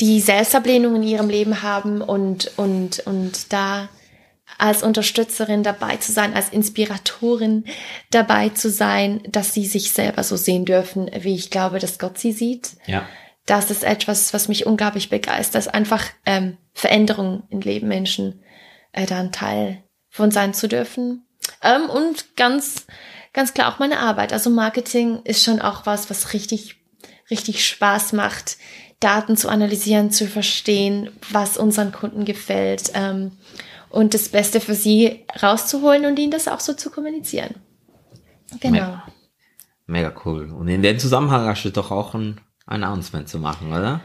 [0.00, 3.88] die Selbstablehnung in ihrem Leben haben und, und, und da
[4.58, 7.64] als Unterstützerin dabei zu sein, als Inspiratorin
[8.10, 12.18] dabei zu sein, dass sie sich selber so sehen dürfen, wie ich glaube, dass Gott
[12.18, 12.72] sie sieht.
[12.86, 13.08] Ja.
[13.46, 18.42] Das ist etwas, was mich unglaublich begeistert, einfach ähm, Veränderungen im Leben Menschen
[18.92, 21.24] äh, da ein Teil von sein zu dürfen.
[21.62, 22.86] Ähm, und ganz,
[23.32, 24.32] ganz klar auch meine Arbeit.
[24.32, 26.76] Also Marketing ist schon auch was, was richtig,
[27.30, 28.58] richtig Spaß macht,
[29.00, 33.38] Daten zu analysieren, zu verstehen, was unseren Kunden gefällt ähm,
[33.90, 37.54] und das Beste für sie rauszuholen und ihnen das auch so zu kommunizieren.
[38.60, 38.72] Genau.
[38.72, 39.06] Mega,
[39.86, 40.50] mega cool.
[40.50, 44.00] Und in dem Zusammenhang hast du doch auch ein Announcement zu machen, oder?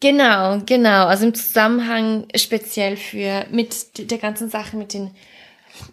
[0.00, 1.06] Genau, genau.
[1.06, 5.12] Also im Zusammenhang speziell für mit der ganzen Sache mit den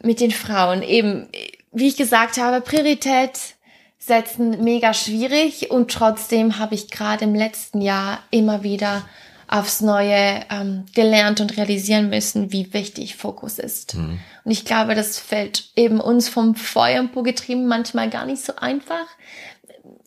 [0.04, 0.82] mit den Frauen.
[0.82, 1.28] Eben,
[1.71, 3.56] wie ich gesagt habe, Priorität
[3.97, 9.04] setzen mega schwierig und trotzdem habe ich gerade im letzten Jahr immer wieder
[9.50, 13.96] aufs Neue ähm, gelernt und realisieren müssen, wie wichtig Fokus ist.
[13.96, 14.20] Mhm.
[14.46, 18.46] Und ich glaube, das fällt eben uns vom Feuer und Po getrieben manchmal gar nicht
[18.46, 19.08] so einfach.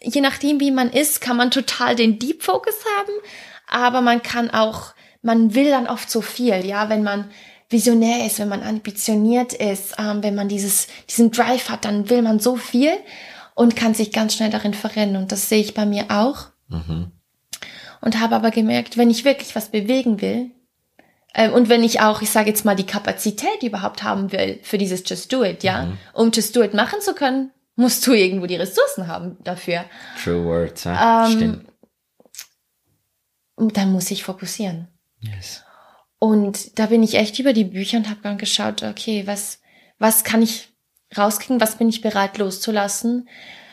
[0.00, 3.12] Je nachdem, wie man ist, kann man total den Deep Focus haben,
[3.66, 7.28] aber man kann auch, man will dann oft so viel, ja, wenn man
[7.68, 12.22] visionär ist, wenn man ambitioniert ist, ähm, wenn man dieses, diesen Drive hat, dann will
[12.22, 12.92] man so viel
[13.54, 15.16] und kann sich ganz schnell darin verrennen.
[15.16, 16.48] Und das sehe ich bei mir auch.
[16.68, 17.10] Mhm.
[18.02, 20.50] Und habe aber gemerkt, wenn ich wirklich was bewegen will,
[21.34, 24.76] äh, und wenn ich auch, ich sage jetzt mal, die Kapazität überhaupt haben will für
[24.76, 25.98] dieses Just Do It, ja, mhm.
[26.12, 29.84] um Just Do It machen zu können, musst du irgendwo die Ressourcen haben dafür.
[30.22, 31.26] True words, ja.
[31.26, 31.66] Ähm, Stimmt.
[33.54, 34.88] Und dann muss ich fokussieren.
[35.20, 35.62] Yes.
[36.18, 39.60] Und da bin ich echt über die Bücher und habe dann geschaut, okay, was,
[39.98, 40.68] was kann ich
[41.16, 43.28] rauskriegen, was bin ich bereit loszulassen,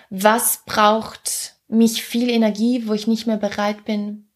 [0.09, 4.27] was braucht mich viel Energie, wo ich nicht mehr bereit bin,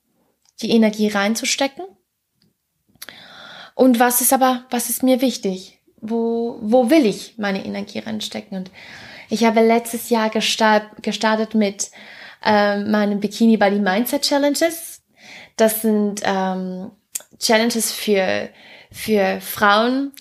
[0.62, 1.86] die Energie reinzustecken.
[3.76, 5.80] Und was ist aber, was ist mir wichtig?
[6.00, 8.58] Wo, wo will ich meine Energie reinstecken?
[8.58, 8.72] Und
[9.30, 11.90] ich habe letztes Jahr gestartet, mit
[12.46, 15.02] äh, meinen Bikini Body Mindset Challenges.
[15.56, 16.92] Das sind ähm,
[17.40, 18.50] Challenges für,
[18.92, 20.12] für Frauen,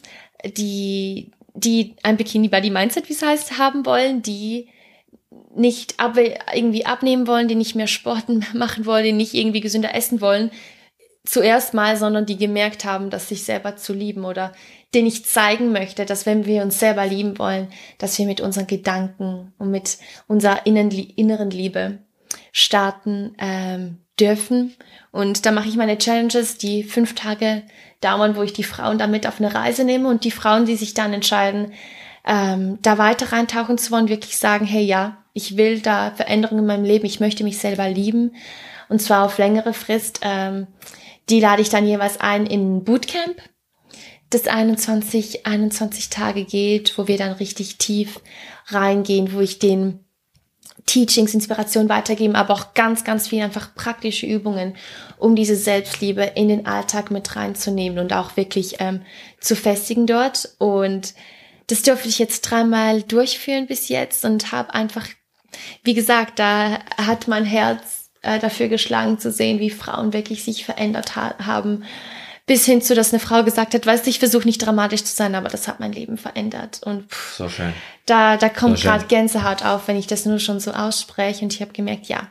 [0.57, 4.69] die, die ein Bikini Body Mindset, wie es heißt, haben wollen, die
[5.55, 6.17] nicht ab,
[6.55, 10.51] irgendwie abnehmen wollen, die nicht mehr Sporten machen wollen, die nicht irgendwie gesünder essen wollen,
[11.25, 14.53] zuerst mal, sondern die gemerkt haben, dass sich selber zu lieben oder
[14.95, 17.69] den ich zeigen möchte, dass wenn wir uns selber lieben wollen,
[17.99, 21.99] dass wir mit unseren Gedanken und mit unserer inneren Liebe
[22.51, 24.75] starten ähm, dürfen.
[25.11, 27.63] Und da mache ich meine Challenges, die fünf Tage
[28.01, 30.93] dauern, wo ich die Frauen damit auf eine Reise nehme und die Frauen, die sich
[30.93, 31.73] dann entscheiden,
[32.27, 36.67] ähm, da weiter reintauchen zu wollen, wirklich sagen, hey ja, ich will da Veränderungen in
[36.67, 38.35] meinem Leben, ich möchte mich selber lieben
[38.89, 40.21] und zwar auf längere Frist.
[40.23, 40.67] Ähm,
[41.29, 43.37] die lade ich dann jeweils ein in Bootcamp,
[44.31, 48.21] das 21, 21 Tage geht, wo wir dann richtig tief
[48.67, 50.01] reingehen, wo ich den
[50.87, 54.75] Teachings, Inspiration weitergeben, aber auch ganz, ganz viel einfach praktische Übungen,
[55.17, 59.03] um diese Selbstliebe in den Alltag mit reinzunehmen und auch wirklich ähm,
[59.41, 60.55] zu festigen dort.
[60.59, 61.15] Und
[61.69, 65.07] das durfte ich jetzt dreimal durchführen bis jetzt und habe einfach,
[65.85, 70.65] wie gesagt, da hat mein Herz äh, dafür geschlagen zu sehen, wie Frauen wirklich sich
[70.65, 71.85] verändert ha haben
[72.47, 75.15] bis hin zu, dass eine Frau gesagt hat, weißt du, ich versuche nicht dramatisch zu
[75.15, 76.83] sein, aber das hat mein Leben verändert.
[76.83, 77.73] Und pff, so schön.
[78.07, 81.45] Da, da kommt so gerade Gänsehaut auf, wenn ich das nur schon so ausspreche.
[81.45, 82.29] Und ich habe gemerkt, ja,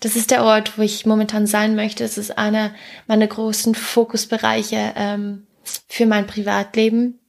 [0.00, 2.04] das ist der Ort, wo ich momentan sein möchte.
[2.04, 2.72] Es ist einer
[3.06, 5.46] meiner großen Fokusbereiche ähm,
[5.88, 7.20] für mein Privatleben.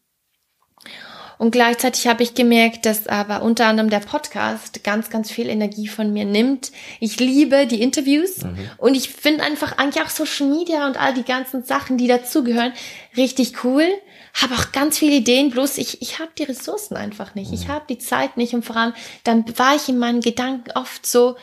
[1.37, 5.87] Und gleichzeitig habe ich gemerkt, dass aber unter anderem der Podcast ganz, ganz viel Energie
[5.87, 6.71] von mir nimmt.
[6.99, 8.69] Ich liebe die Interviews mhm.
[8.77, 12.73] und ich finde einfach eigentlich auch Social Media und all die ganzen Sachen, die dazugehören,
[13.17, 13.85] richtig cool.
[14.33, 17.49] Habe auch ganz viele Ideen, bloß ich, ich habe die Ressourcen einfach nicht.
[17.49, 17.55] Mhm.
[17.55, 18.93] Ich habe die Zeit nicht und vor allem,
[19.23, 21.35] dann war ich in meinen Gedanken oft so,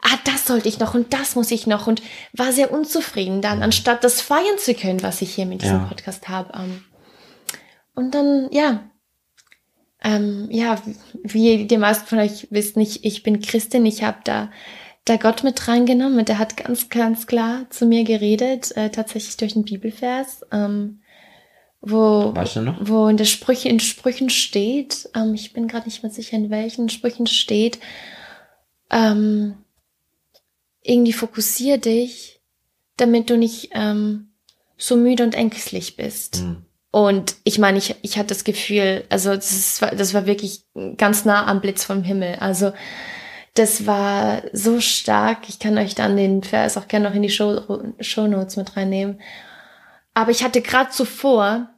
[0.00, 2.02] ah, das sollte ich noch und das muss ich noch und
[2.32, 5.86] war sehr unzufrieden dann, anstatt das feiern zu können, was ich hier mit diesem ja.
[5.86, 6.52] Podcast habe.
[6.56, 6.84] Ähm.
[7.94, 8.84] Und dann, ja,
[10.04, 10.80] ähm, ja,
[11.22, 14.52] wie die meisten von euch wissen, ich, ich bin Christin, ich habe da,
[15.06, 19.38] da Gott mit reingenommen und der hat ganz, ganz klar zu mir geredet, äh, tatsächlich
[19.38, 21.00] durch einen Bibelvers, ähm,
[21.80, 22.78] wo, weißt du noch?
[22.80, 26.50] wo in der Sprüche, in Sprüchen steht, ähm, ich bin gerade nicht mehr sicher, in
[26.50, 27.78] welchen Sprüchen steht,
[28.90, 29.54] ähm,
[30.82, 32.42] irgendwie fokussier dich,
[32.98, 34.28] damit du nicht ähm,
[34.76, 36.42] so müde und ängstlich bist.
[36.42, 36.66] Mhm.
[36.94, 40.62] Und ich meine, ich, ich hatte das Gefühl, also das war, das war wirklich
[40.96, 42.36] ganz nah am Blitz vom Himmel.
[42.36, 42.72] Also
[43.54, 45.48] das war so stark.
[45.48, 48.76] Ich kann euch dann den Vers auch gerne noch in die Show, Show Notes mit
[48.76, 49.20] reinnehmen.
[50.14, 51.68] Aber ich hatte gerade zuvor,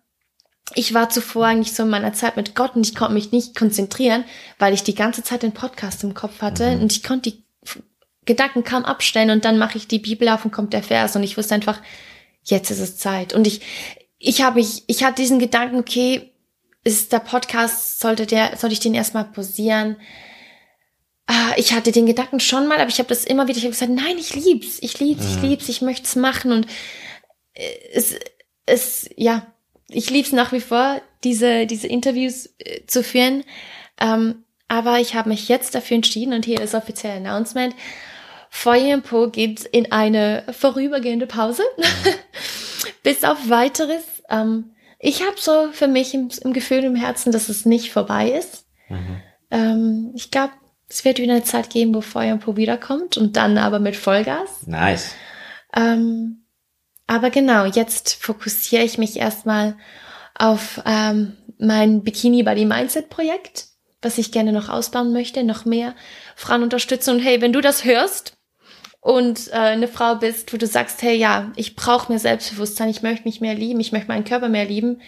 [0.75, 3.57] ich war zuvor eigentlich so in meiner Zeit mit Gott und ich konnte mich nicht
[3.57, 4.23] konzentrieren,
[4.59, 6.83] weil ich die ganze Zeit den Podcast im Kopf hatte mhm.
[6.83, 7.43] und ich konnte die
[8.27, 11.23] Gedanken kaum abstellen und dann mache ich die Bibel auf und kommt der Vers und
[11.23, 11.81] ich wusste einfach,
[12.43, 13.33] jetzt ist es Zeit.
[13.33, 13.63] Und ich,
[14.19, 16.33] ich habe mich, ich hatte diesen Gedanken, okay,
[16.85, 19.97] ist der Podcast, sollte der, sollte ich den erstmal posieren?
[21.27, 23.73] Ah, ich hatte den Gedanken schon mal, aber ich habe das immer wieder, ich habe
[23.73, 25.49] gesagt, nein, ich lieb's, ich lieb's, ich mhm.
[25.49, 26.67] lieb's, ich möchte es machen und
[27.55, 28.15] äh, es,
[28.67, 29.47] es, ja,
[29.89, 33.45] ich lieb's nach wie vor, diese, diese Interviews äh, zu führen.
[34.01, 37.75] Ähm, aber ich habe mich jetzt dafür entschieden und hier ist offiziell Announcement.
[38.51, 41.63] Feuer im Po geht in eine vorübergehende Pause.
[43.07, 44.03] Bis auf weiteres.
[44.29, 48.33] Ähm, ich habe so für mich im, im, Gefühl im Herzen, dass es nicht vorbei
[48.33, 48.67] ist.
[48.89, 49.23] Mhm.
[49.53, 50.55] Ähm, ich glaube,
[50.89, 53.95] es wird wieder eine Zeit geben, wo Feuer im Po wiederkommt und dann aber mit
[53.95, 54.67] Vollgas.
[54.67, 55.15] Nice.
[55.73, 56.47] Ähm,
[57.07, 59.77] aber genau, jetzt fokussiere ich mich erstmal
[60.35, 63.67] auf ähm, mein Bikini Body Mindset Projekt,
[64.03, 65.95] was ich gerne noch ausbauen möchte, noch mehr
[66.35, 67.15] Frauen unterstützen.
[67.15, 68.36] Und hey, wenn du das hörst,
[69.07, 73.03] und äh, eine Frau bist, wo du sagst, hey, ja, ich brauche mehr Selbstbewusstsein, ich
[73.03, 75.01] möchte mich mehr lieben, ich möchte meinen Körper mehr lieben,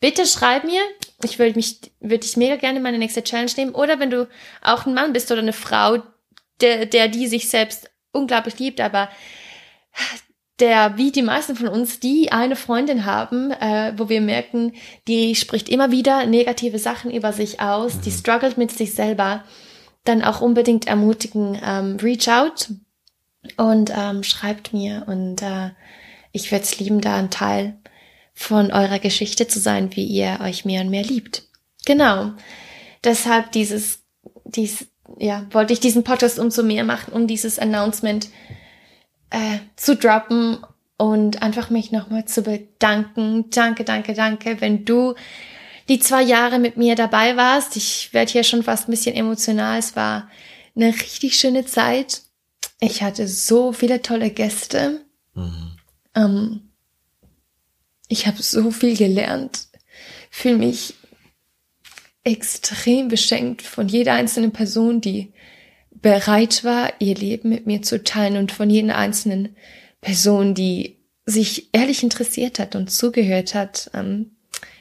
[0.00, 0.80] bitte schreib mir.
[1.22, 3.74] Ich würde mich, würde dich mega gerne in meine nächste Challenge nehmen.
[3.74, 4.30] Oder wenn du
[4.62, 5.98] auch ein Mann bist oder eine Frau,
[6.62, 9.10] der, der die sich selbst unglaublich liebt, aber
[10.58, 14.72] der, wie die meisten von uns, die eine Freundin haben, äh, wo wir merken,
[15.06, 18.00] die spricht immer wieder negative Sachen über sich aus, mhm.
[18.06, 19.44] die struggelt mit sich selber,
[20.04, 22.70] dann auch unbedingt ermutigen, ähm, reach out,
[23.56, 25.70] und ähm, schreibt mir und äh,
[26.32, 27.76] ich würde es lieben, da ein Teil
[28.34, 31.44] von eurer Geschichte zu sein, wie ihr euch mehr und mehr liebt.
[31.86, 32.32] Genau.
[33.04, 34.00] Deshalb dieses,
[34.44, 34.86] dies,
[35.18, 38.28] ja, wollte ich diesen Podcast umso mehr machen, um dieses Announcement
[39.30, 40.58] äh, zu droppen
[40.96, 43.50] und einfach mich nochmal zu bedanken.
[43.50, 45.14] Danke, danke, danke, wenn du
[45.88, 47.76] die zwei Jahre mit mir dabei warst.
[47.76, 49.78] Ich werde hier schon fast ein bisschen emotional.
[49.78, 50.28] Es war
[50.74, 52.22] eine richtig schöne Zeit.
[52.80, 55.04] Ich hatte so viele tolle Gäste.
[55.34, 55.76] Mhm.
[56.14, 56.70] Ähm,
[58.08, 59.68] ich habe so viel gelernt,
[60.30, 60.94] fühle mich
[62.22, 65.32] extrem beschenkt von jeder einzelnen Person, die
[65.90, 69.56] bereit war, ihr Leben mit mir zu teilen und von jeder einzelnen
[70.00, 74.36] Person, die sich ehrlich interessiert hat und zugehört hat, ähm,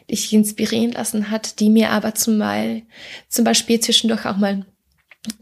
[0.10, 2.84] die sich inspirieren lassen hat, die mir aber zumal,
[3.30, 4.66] zum Beispiel zwischendurch auch mal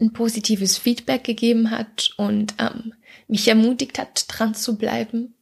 [0.00, 2.94] ein positives Feedback gegeben hat und ähm,
[3.28, 5.34] mich ermutigt hat, dran zu bleiben.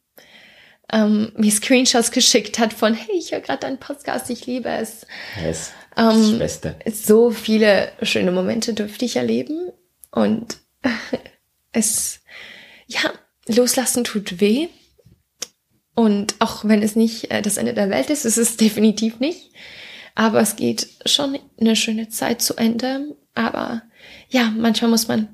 [0.92, 5.07] Ähm, mir Screenshots geschickt hat von, hey, ich höre gerade deinen Podcast, ich liebe es.
[5.42, 6.76] Yes, das ähm, Beste.
[6.92, 9.70] So viele schöne Momente durfte ich erleben
[10.11, 10.59] und
[11.72, 12.20] es,
[12.87, 13.12] ja,
[13.46, 14.68] loslassen tut weh.
[15.94, 19.53] Und auch wenn es nicht äh, das Ende der Welt ist, ist es definitiv nicht.
[20.14, 23.16] Aber es geht schon eine schöne Zeit zu Ende.
[23.35, 23.83] Aber
[24.31, 25.29] ja, manchmal muss man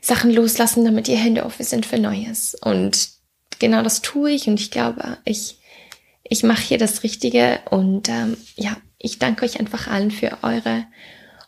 [0.00, 2.54] Sachen loslassen, damit die Hände offen sind für Neues.
[2.54, 3.10] Und
[3.58, 5.58] genau das tue ich und ich glaube, ich,
[6.24, 10.86] ich mache hier das Richtige und ähm, ja, ich danke euch einfach allen für eure,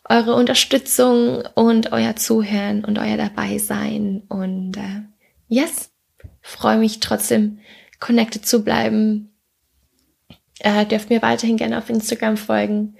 [0.07, 5.01] eure Unterstützung und euer Zuhören und euer Dabeisein und äh,
[5.47, 5.91] yes,
[6.41, 7.59] freue mich trotzdem
[7.99, 9.33] connected zu bleiben.
[10.59, 12.95] Äh, dürft mir weiterhin gerne auf Instagram folgen.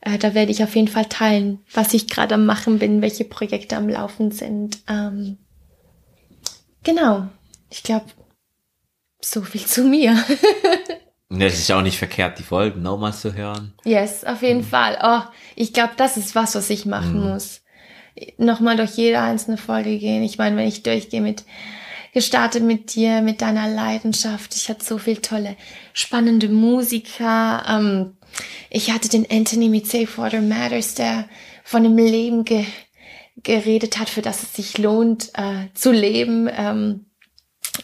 [0.00, 3.24] Äh, da werde ich auf jeden Fall teilen, was ich gerade am Machen bin, welche
[3.24, 4.78] Projekte am Laufen sind.
[4.88, 5.38] Ähm,
[6.82, 7.28] genau.
[7.70, 8.06] Ich glaube,
[9.20, 10.16] so viel zu mir.
[11.38, 13.72] Es ist auch nicht verkehrt, die Folgen nochmal zu hören.
[13.84, 14.64] Yes, auf jeden mhm.
[14.64, 14.98] Fall.
[15.00, 15.20] Oh,
[15.54, 17.28] ich glaube, das ist was, was ich machen mhm.
[17.28, 17.60] muss.
[18.36, 20.24] Nochmal durch jede einzelne Folge gehen.
[20.24, 21.44] Ich meine, wenn ich durchgehe mit,
[22.12, 24.56] gestartet mit dir, mit deiner Leidenschaft.
[24.56, 25.56] Ich hatte so viel tolle,
[25.92, 27.64] spannende Musiker.
[27.68, 28.16] Ähm,
[28.70, 31.28] ich hatte den Anthony mit Safe Water Matters, der
[31.64, 32.64] von dem Leben ge
[33.42, 37.06] geredet hat, für das es sich lohnt äh, zu leben ähm,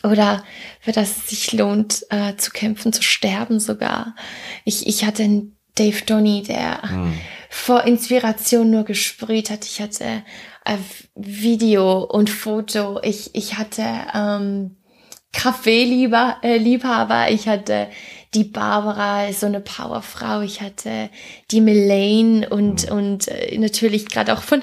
[0.02, 0.44] oder
[0.80, 4.14] für das es sich lohnt äh, zu kämpfen, zu sterben sogar.
[4.64, 7.14] Ich, ich hatte einen Dave Donny, der hm.
[7.48, 9.64] vor Inspiration nur gesprüht hat.
[9.64, 10.24] Ich hatte
[10.64, 10.76] äh,
[11.14, 13.00] Video und Foto.
[13.02, 13.84] Ich, ich hatte
[14.14, 14.76] ähm,
[15.32, 17.28] Kaffeeliebhaber.
[17.28, 17.88] Äh, ich hatte
[18.34, 20.40] die Barbara, so eine Powerfrau.
[20.40, 21.10] Ich hatte
[21.50, 22.96] die Melaine und, mhm.
[22.96, 24.62] und äh, natürlich gerade auch von,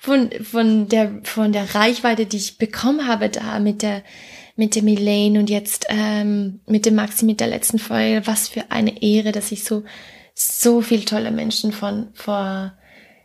[0.00, 4.02] von, von der, von der Reichweite, die ich bekommen habe da mit der,
[4.56, 8.26] mit dem Elaine und jetzt ähm, mit dem Maxi mit der letzten Folge.
[8.26, 9.84] Was für eine Ehre, dass ich so
[10.34, 12.72] so viel tolle Menschen von vor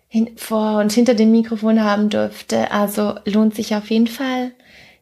[0.07, 2.71] hin, vor und hinter dem Mikrofon haben durfte.
[2.71, 4.51] Also lohnt sich auf jeden Fall,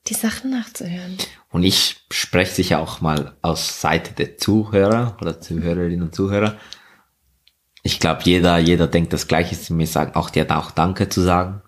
[0.08, 1.18] die Sachen nachzuhören.
[1.56, 6.58] Und ich spreche sicher auch mal aus Seite der Zuhörer oder Zuhörerinnen und Zuhörer.
[7.82, 11.22] Ich glaube, jeder, jeder denkt das Gleiche zu mir sagen, auch dir auch Danke zu
[11.22, 11.62] sagen,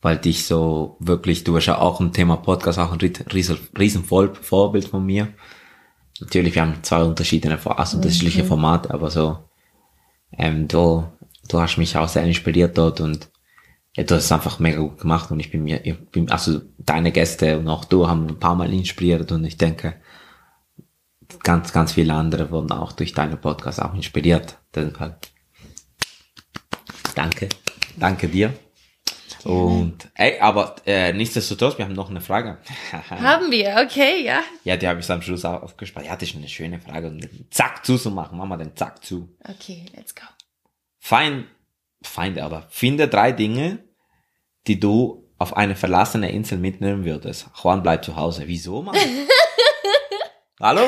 [0.00, 3.00] weil dich so wirklich, du bist ja auch im Thema Podcast auch ein
[3.32, 5.34] riesen, riesen Vorbild von mir.
[6.20, 9.38] Natürlich, wir haben zwei unterschiedliche, also unterschiedliche Formate, aber so,
[10.38, 11.02] ähm, du,
[11.48, 13.28] du hast mich auch sehr inspiriert dort und
[13.96, 16.60] ja, du hast es einfach mega gut gemacht und ich bin mir, ich bin, also
[16.78, 20.00] deine Gäste und auch du haben ein paar Mal inspiriert und ich denke,
[21.42, 24.58] ganz, ganz viele andere wurden auch durch deine Podcast auch inspiriert.
[24.74, 25.26] Deshalb
[27.14, 27.48] danke,
[27.96, 28.52] danke dir.
[29.44, 32.58] Und ey, aber äh, nichtsdestotrotz, wir haben noch eine Frage.
[33.10, 34.42] haben wir, okay, ja.
[34.64, 36.06] Ja, die habe ich am Schluss auch aufgespart.
[36.06, 37.06] Ja, das ist eine schöne Frage.
[37.06, 38.36] Und zack zu zu machen.
[38.36, 39.34] Machen wir den Zack zu.
[39.42, 40.22] Okay, let's go.
[40.98, 41.46] Fein,
[42.02, 43.84] Feinde, aber finde drei Dinge,
[44.66, 47.46] die du auf eine verlassene Insel mitnehmen würdest.
[47.62, 48.42] Juan bleibt zu Hause.
[48.46, 48.96] Wieso, Mann?
[50.60, 50.82] Hallo?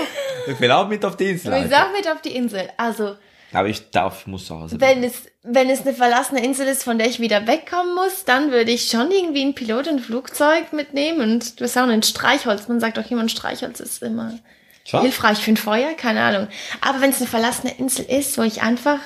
[0.47, 1.55] Ich will auch mit auf die Insel.
[1.55, 2.69] Ich will auch mit auf die Insel.
[2.77, 3.17] Also.
[3.55, 5.03] Aber ich darf, muss zu Hause bleiben.
[5.03, 8.51] Wenn es, wenn es eine verlassene Insel ist, von der ich wieder wegkommen muss, dann
[8.51, 12.03] würde ich schon irgendwie einen Pilot und ein Flugzeug mitnehmen und du hast auch ein
[12.03, 12.69] Streichholz.
[12.69, 14.39] Man sagt auch immer, ein Streichholz ist immer
[14.85, 15.03] schon?
[15.03, 16.49] hilfreich für ein Feuer, keine Ahnung.
[16.81, 19.01] Aber wenn es eine verlassene Insel ist, wo ich einfach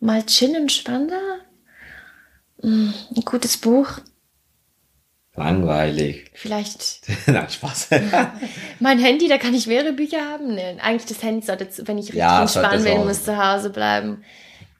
[0.00, 1.16] mal chillen, entspannen hm,
[2.62, 3.98] ein gutes Buch.
[5.34, 6.30] Langweilig.
[6.34, 7.00] Vielleicht.
[7.26, 7.88] Nein, Spaß.
[8.80, 10.54] mein Handy, da kann ich mehrere Bücher haben.
[10.54, 14.24] Nee, eigentlich das Handy sollte, wenn ich richtig ja, entspannen will, muss zu Hause bleiben.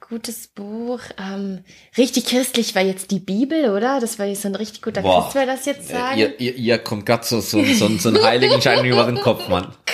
[0.01, 1.01] Gutes Buch.
[1.18, 1.64] Ähm,
[1.97, 3.99] richtig christlich war jetzt die Bibel, oder?
[3.99, 5.22] Das war jetzt so ein richtig guter Boah.
[5.22, 6.18] Christ, wer das jetzt sagen.
[6.18, 9.74] Ihr, ihr, ihr kommt gerade so, so, so, so ein Heiligenschein über den Kopf, Mann.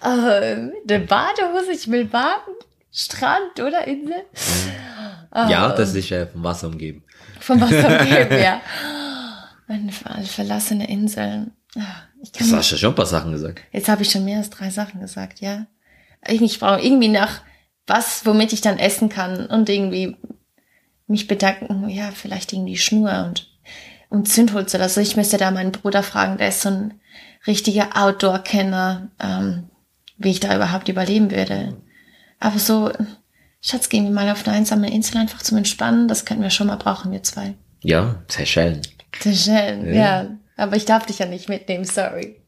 [0.00, 2.54] Ähm, eine Badehose, ich will baden.
[2.92, 4.22] Strand, oder Insel?
[5.34, 7.02] Ja, das ist äh, vom Wasser umgeben.
[7.40, 8.60] Vom Wasser umgeben, ja.
[9.68, 9.92] Eine
[10.24, 11.48] verlassene Insel.
[12.22, 13.60] Ich kann das hast du schon ein paar Sachen gesagt.
[13.72, 15.66] Jetzt habe ich schon mehr als drei Sachen gesagt, ja.
[16.26, 17.42] Ich brauche irgendwie nach
[17.86, 20.16] was, womit ich dann essen kann und irgendwie
[21.06, 23.48] mich bedanken, ja, vielleicht irgendwie Schnur und,
[24.10, 25.00] und Zündholz oder so.
[25.00, 27.00] Ich müsste da meinen Bruder fragen, der ist so ein
[27.46, 29.70] richtiger Outdoor-Kenner, ähm,
[30.18, 31.76] wie ich da überhaupt überleben würde.
[32.40, 32.92] Aber so,
[33.60, 36.08] Schatz, gehen wir mal auf eine einsame Insel einfach zum Entspannen.
[36.08, 37.54] Das könnten wir schon mal brauchen, wir zwei.
[37.82, 38.82] Ja, Seychellen.
[39.18, 40.22] Seychellen, ja.
[40.22, 40.30] ja.
[40.56, 42.40] Aber ich darf dich ja nicht mitnehmen, sorry.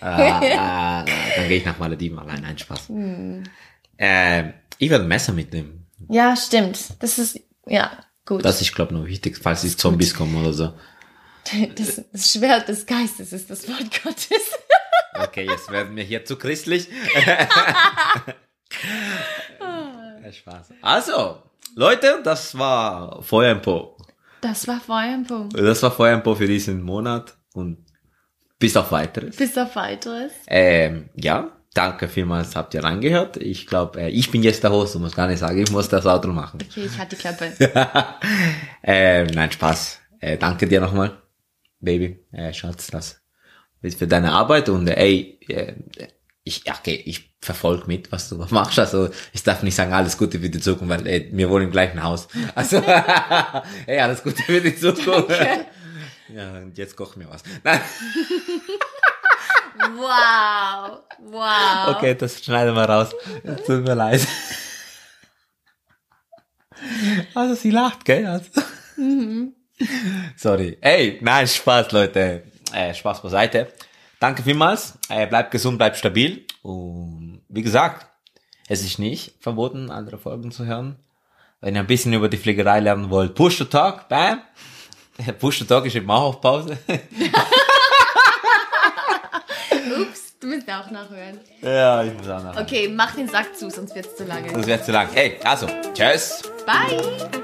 [0.00, 1.04] Ah, ah,
[1.36, 2.42] dann gehe ich nach Malediven allein.
[2.42, 2.88] Nein, Spaß.
[2.88, 3.44] Hm.
[3.96, 5.86] Äh, ich werde ein Messer mitnehmen.
[6.08, 6.78] Ja, stimmt.
[6.98, 7.90] Das ist, ja,
[8.26, 8.44] gut.
[8.44, 10.72] Das ist, glaube ich, noch wichtig, falls die Zombies kommen oder so.
[11.76, 14.58] Das, das Schwert des Geistes ist das Wort Gottes.
[15.14, 16.88] Okay, jetzt werden wir hier zu christlich.
[20.32, 20.72] Spaß.
[20.82, 21.42] Also,
[21.74, 23.96] Leute, das war Feuer im Po.
[24.40, 25.48] Das war Feuer im Po.
[25.52, 27.78] Das war Feuer im Po für diesen Monat und
[28.58, 29.36] bis auf weiteres.
[29.36, 30.32] Bis auf weiteres.
[30.46, 33.36] Ähm, ja, danke vielmals, habt ihr reingehört.
[33.36, 35.88] Ich glaube, äh, ich bin jetzt der Host, du musst gar nicht sagen, ich muss
[35.88, 36.58] das Auto machen.
[36.62, 37.52] Okay, ich hatte die Klappe.
[38.82, 40.00] ähm, nein, Spaß.
[40.20, 41.20] Äh, danke dir nochmal,
[41.80, 43.22] Baby, äh, Schatz, das
[43.90, 45.74] für deine Arbeit und äh, ey, äh,
[46.44, 48.78] ich, okay, ich verfolge mit, was du machst.
[48.78, 51.70] Also ich darf nicht sagen, alles Gute für die Zukunft, weil ey, wir wohnen im
[51.70, 52.28] gleichen Haus.
[52.54, 52.78] Also,
[53.86, 55.30] ey, alles Gute für die Zukunft.
[55.30, 55.66] Danke.
[56.34, 57.42] Ja, und jetzt kochen wir was.
[57.62, 57.80] Nein.
[59.96, 61.96] Wow, wow.
[61.96, 63.08] Okay, das schneiden wir raus.
[63.66, 64.26] Tut mir leid.
[67.34, 68.26] Also sie lacht, gell?
[68.26, 68.50] Also.
[68.96, 69.54] Mhm.
[70.36, 70.78] Sorry.
[70.80, 72.44] Ey, nein, Spaß, Leute.
[72.72, 73.72] Äh, Spaß beiseite.
[74.22, 74.94] Danke vielmals.
[75.08, 76.46] Äh, bleibt gesund, bleibt stabil.
[76.62, 78.06] Und wie gesagt,
[78.68, 80.94] es ist nicht verboten, andere Folgen zu hören.
[81.60, 84.40] Wenn ihr ein bisschen über die Fliegerei lernen wollt, Push to Talk, bam.
[85.40, 86.78] Push to Talk ist immer auf Pause.
[90.00, 91.40] Ups, du musst auch nachhören.
[91.60, 92.64] Ja, ich muss auch nachhören.
[92.64, 94.50] Okay, mach den Sack zu, sonst wird's zu lange.
[94.50, 95.08] Sonst wird's zu lang.
[95.12, 96.44] Hey, also, tschüss.
[96.64, 97.42] Bye.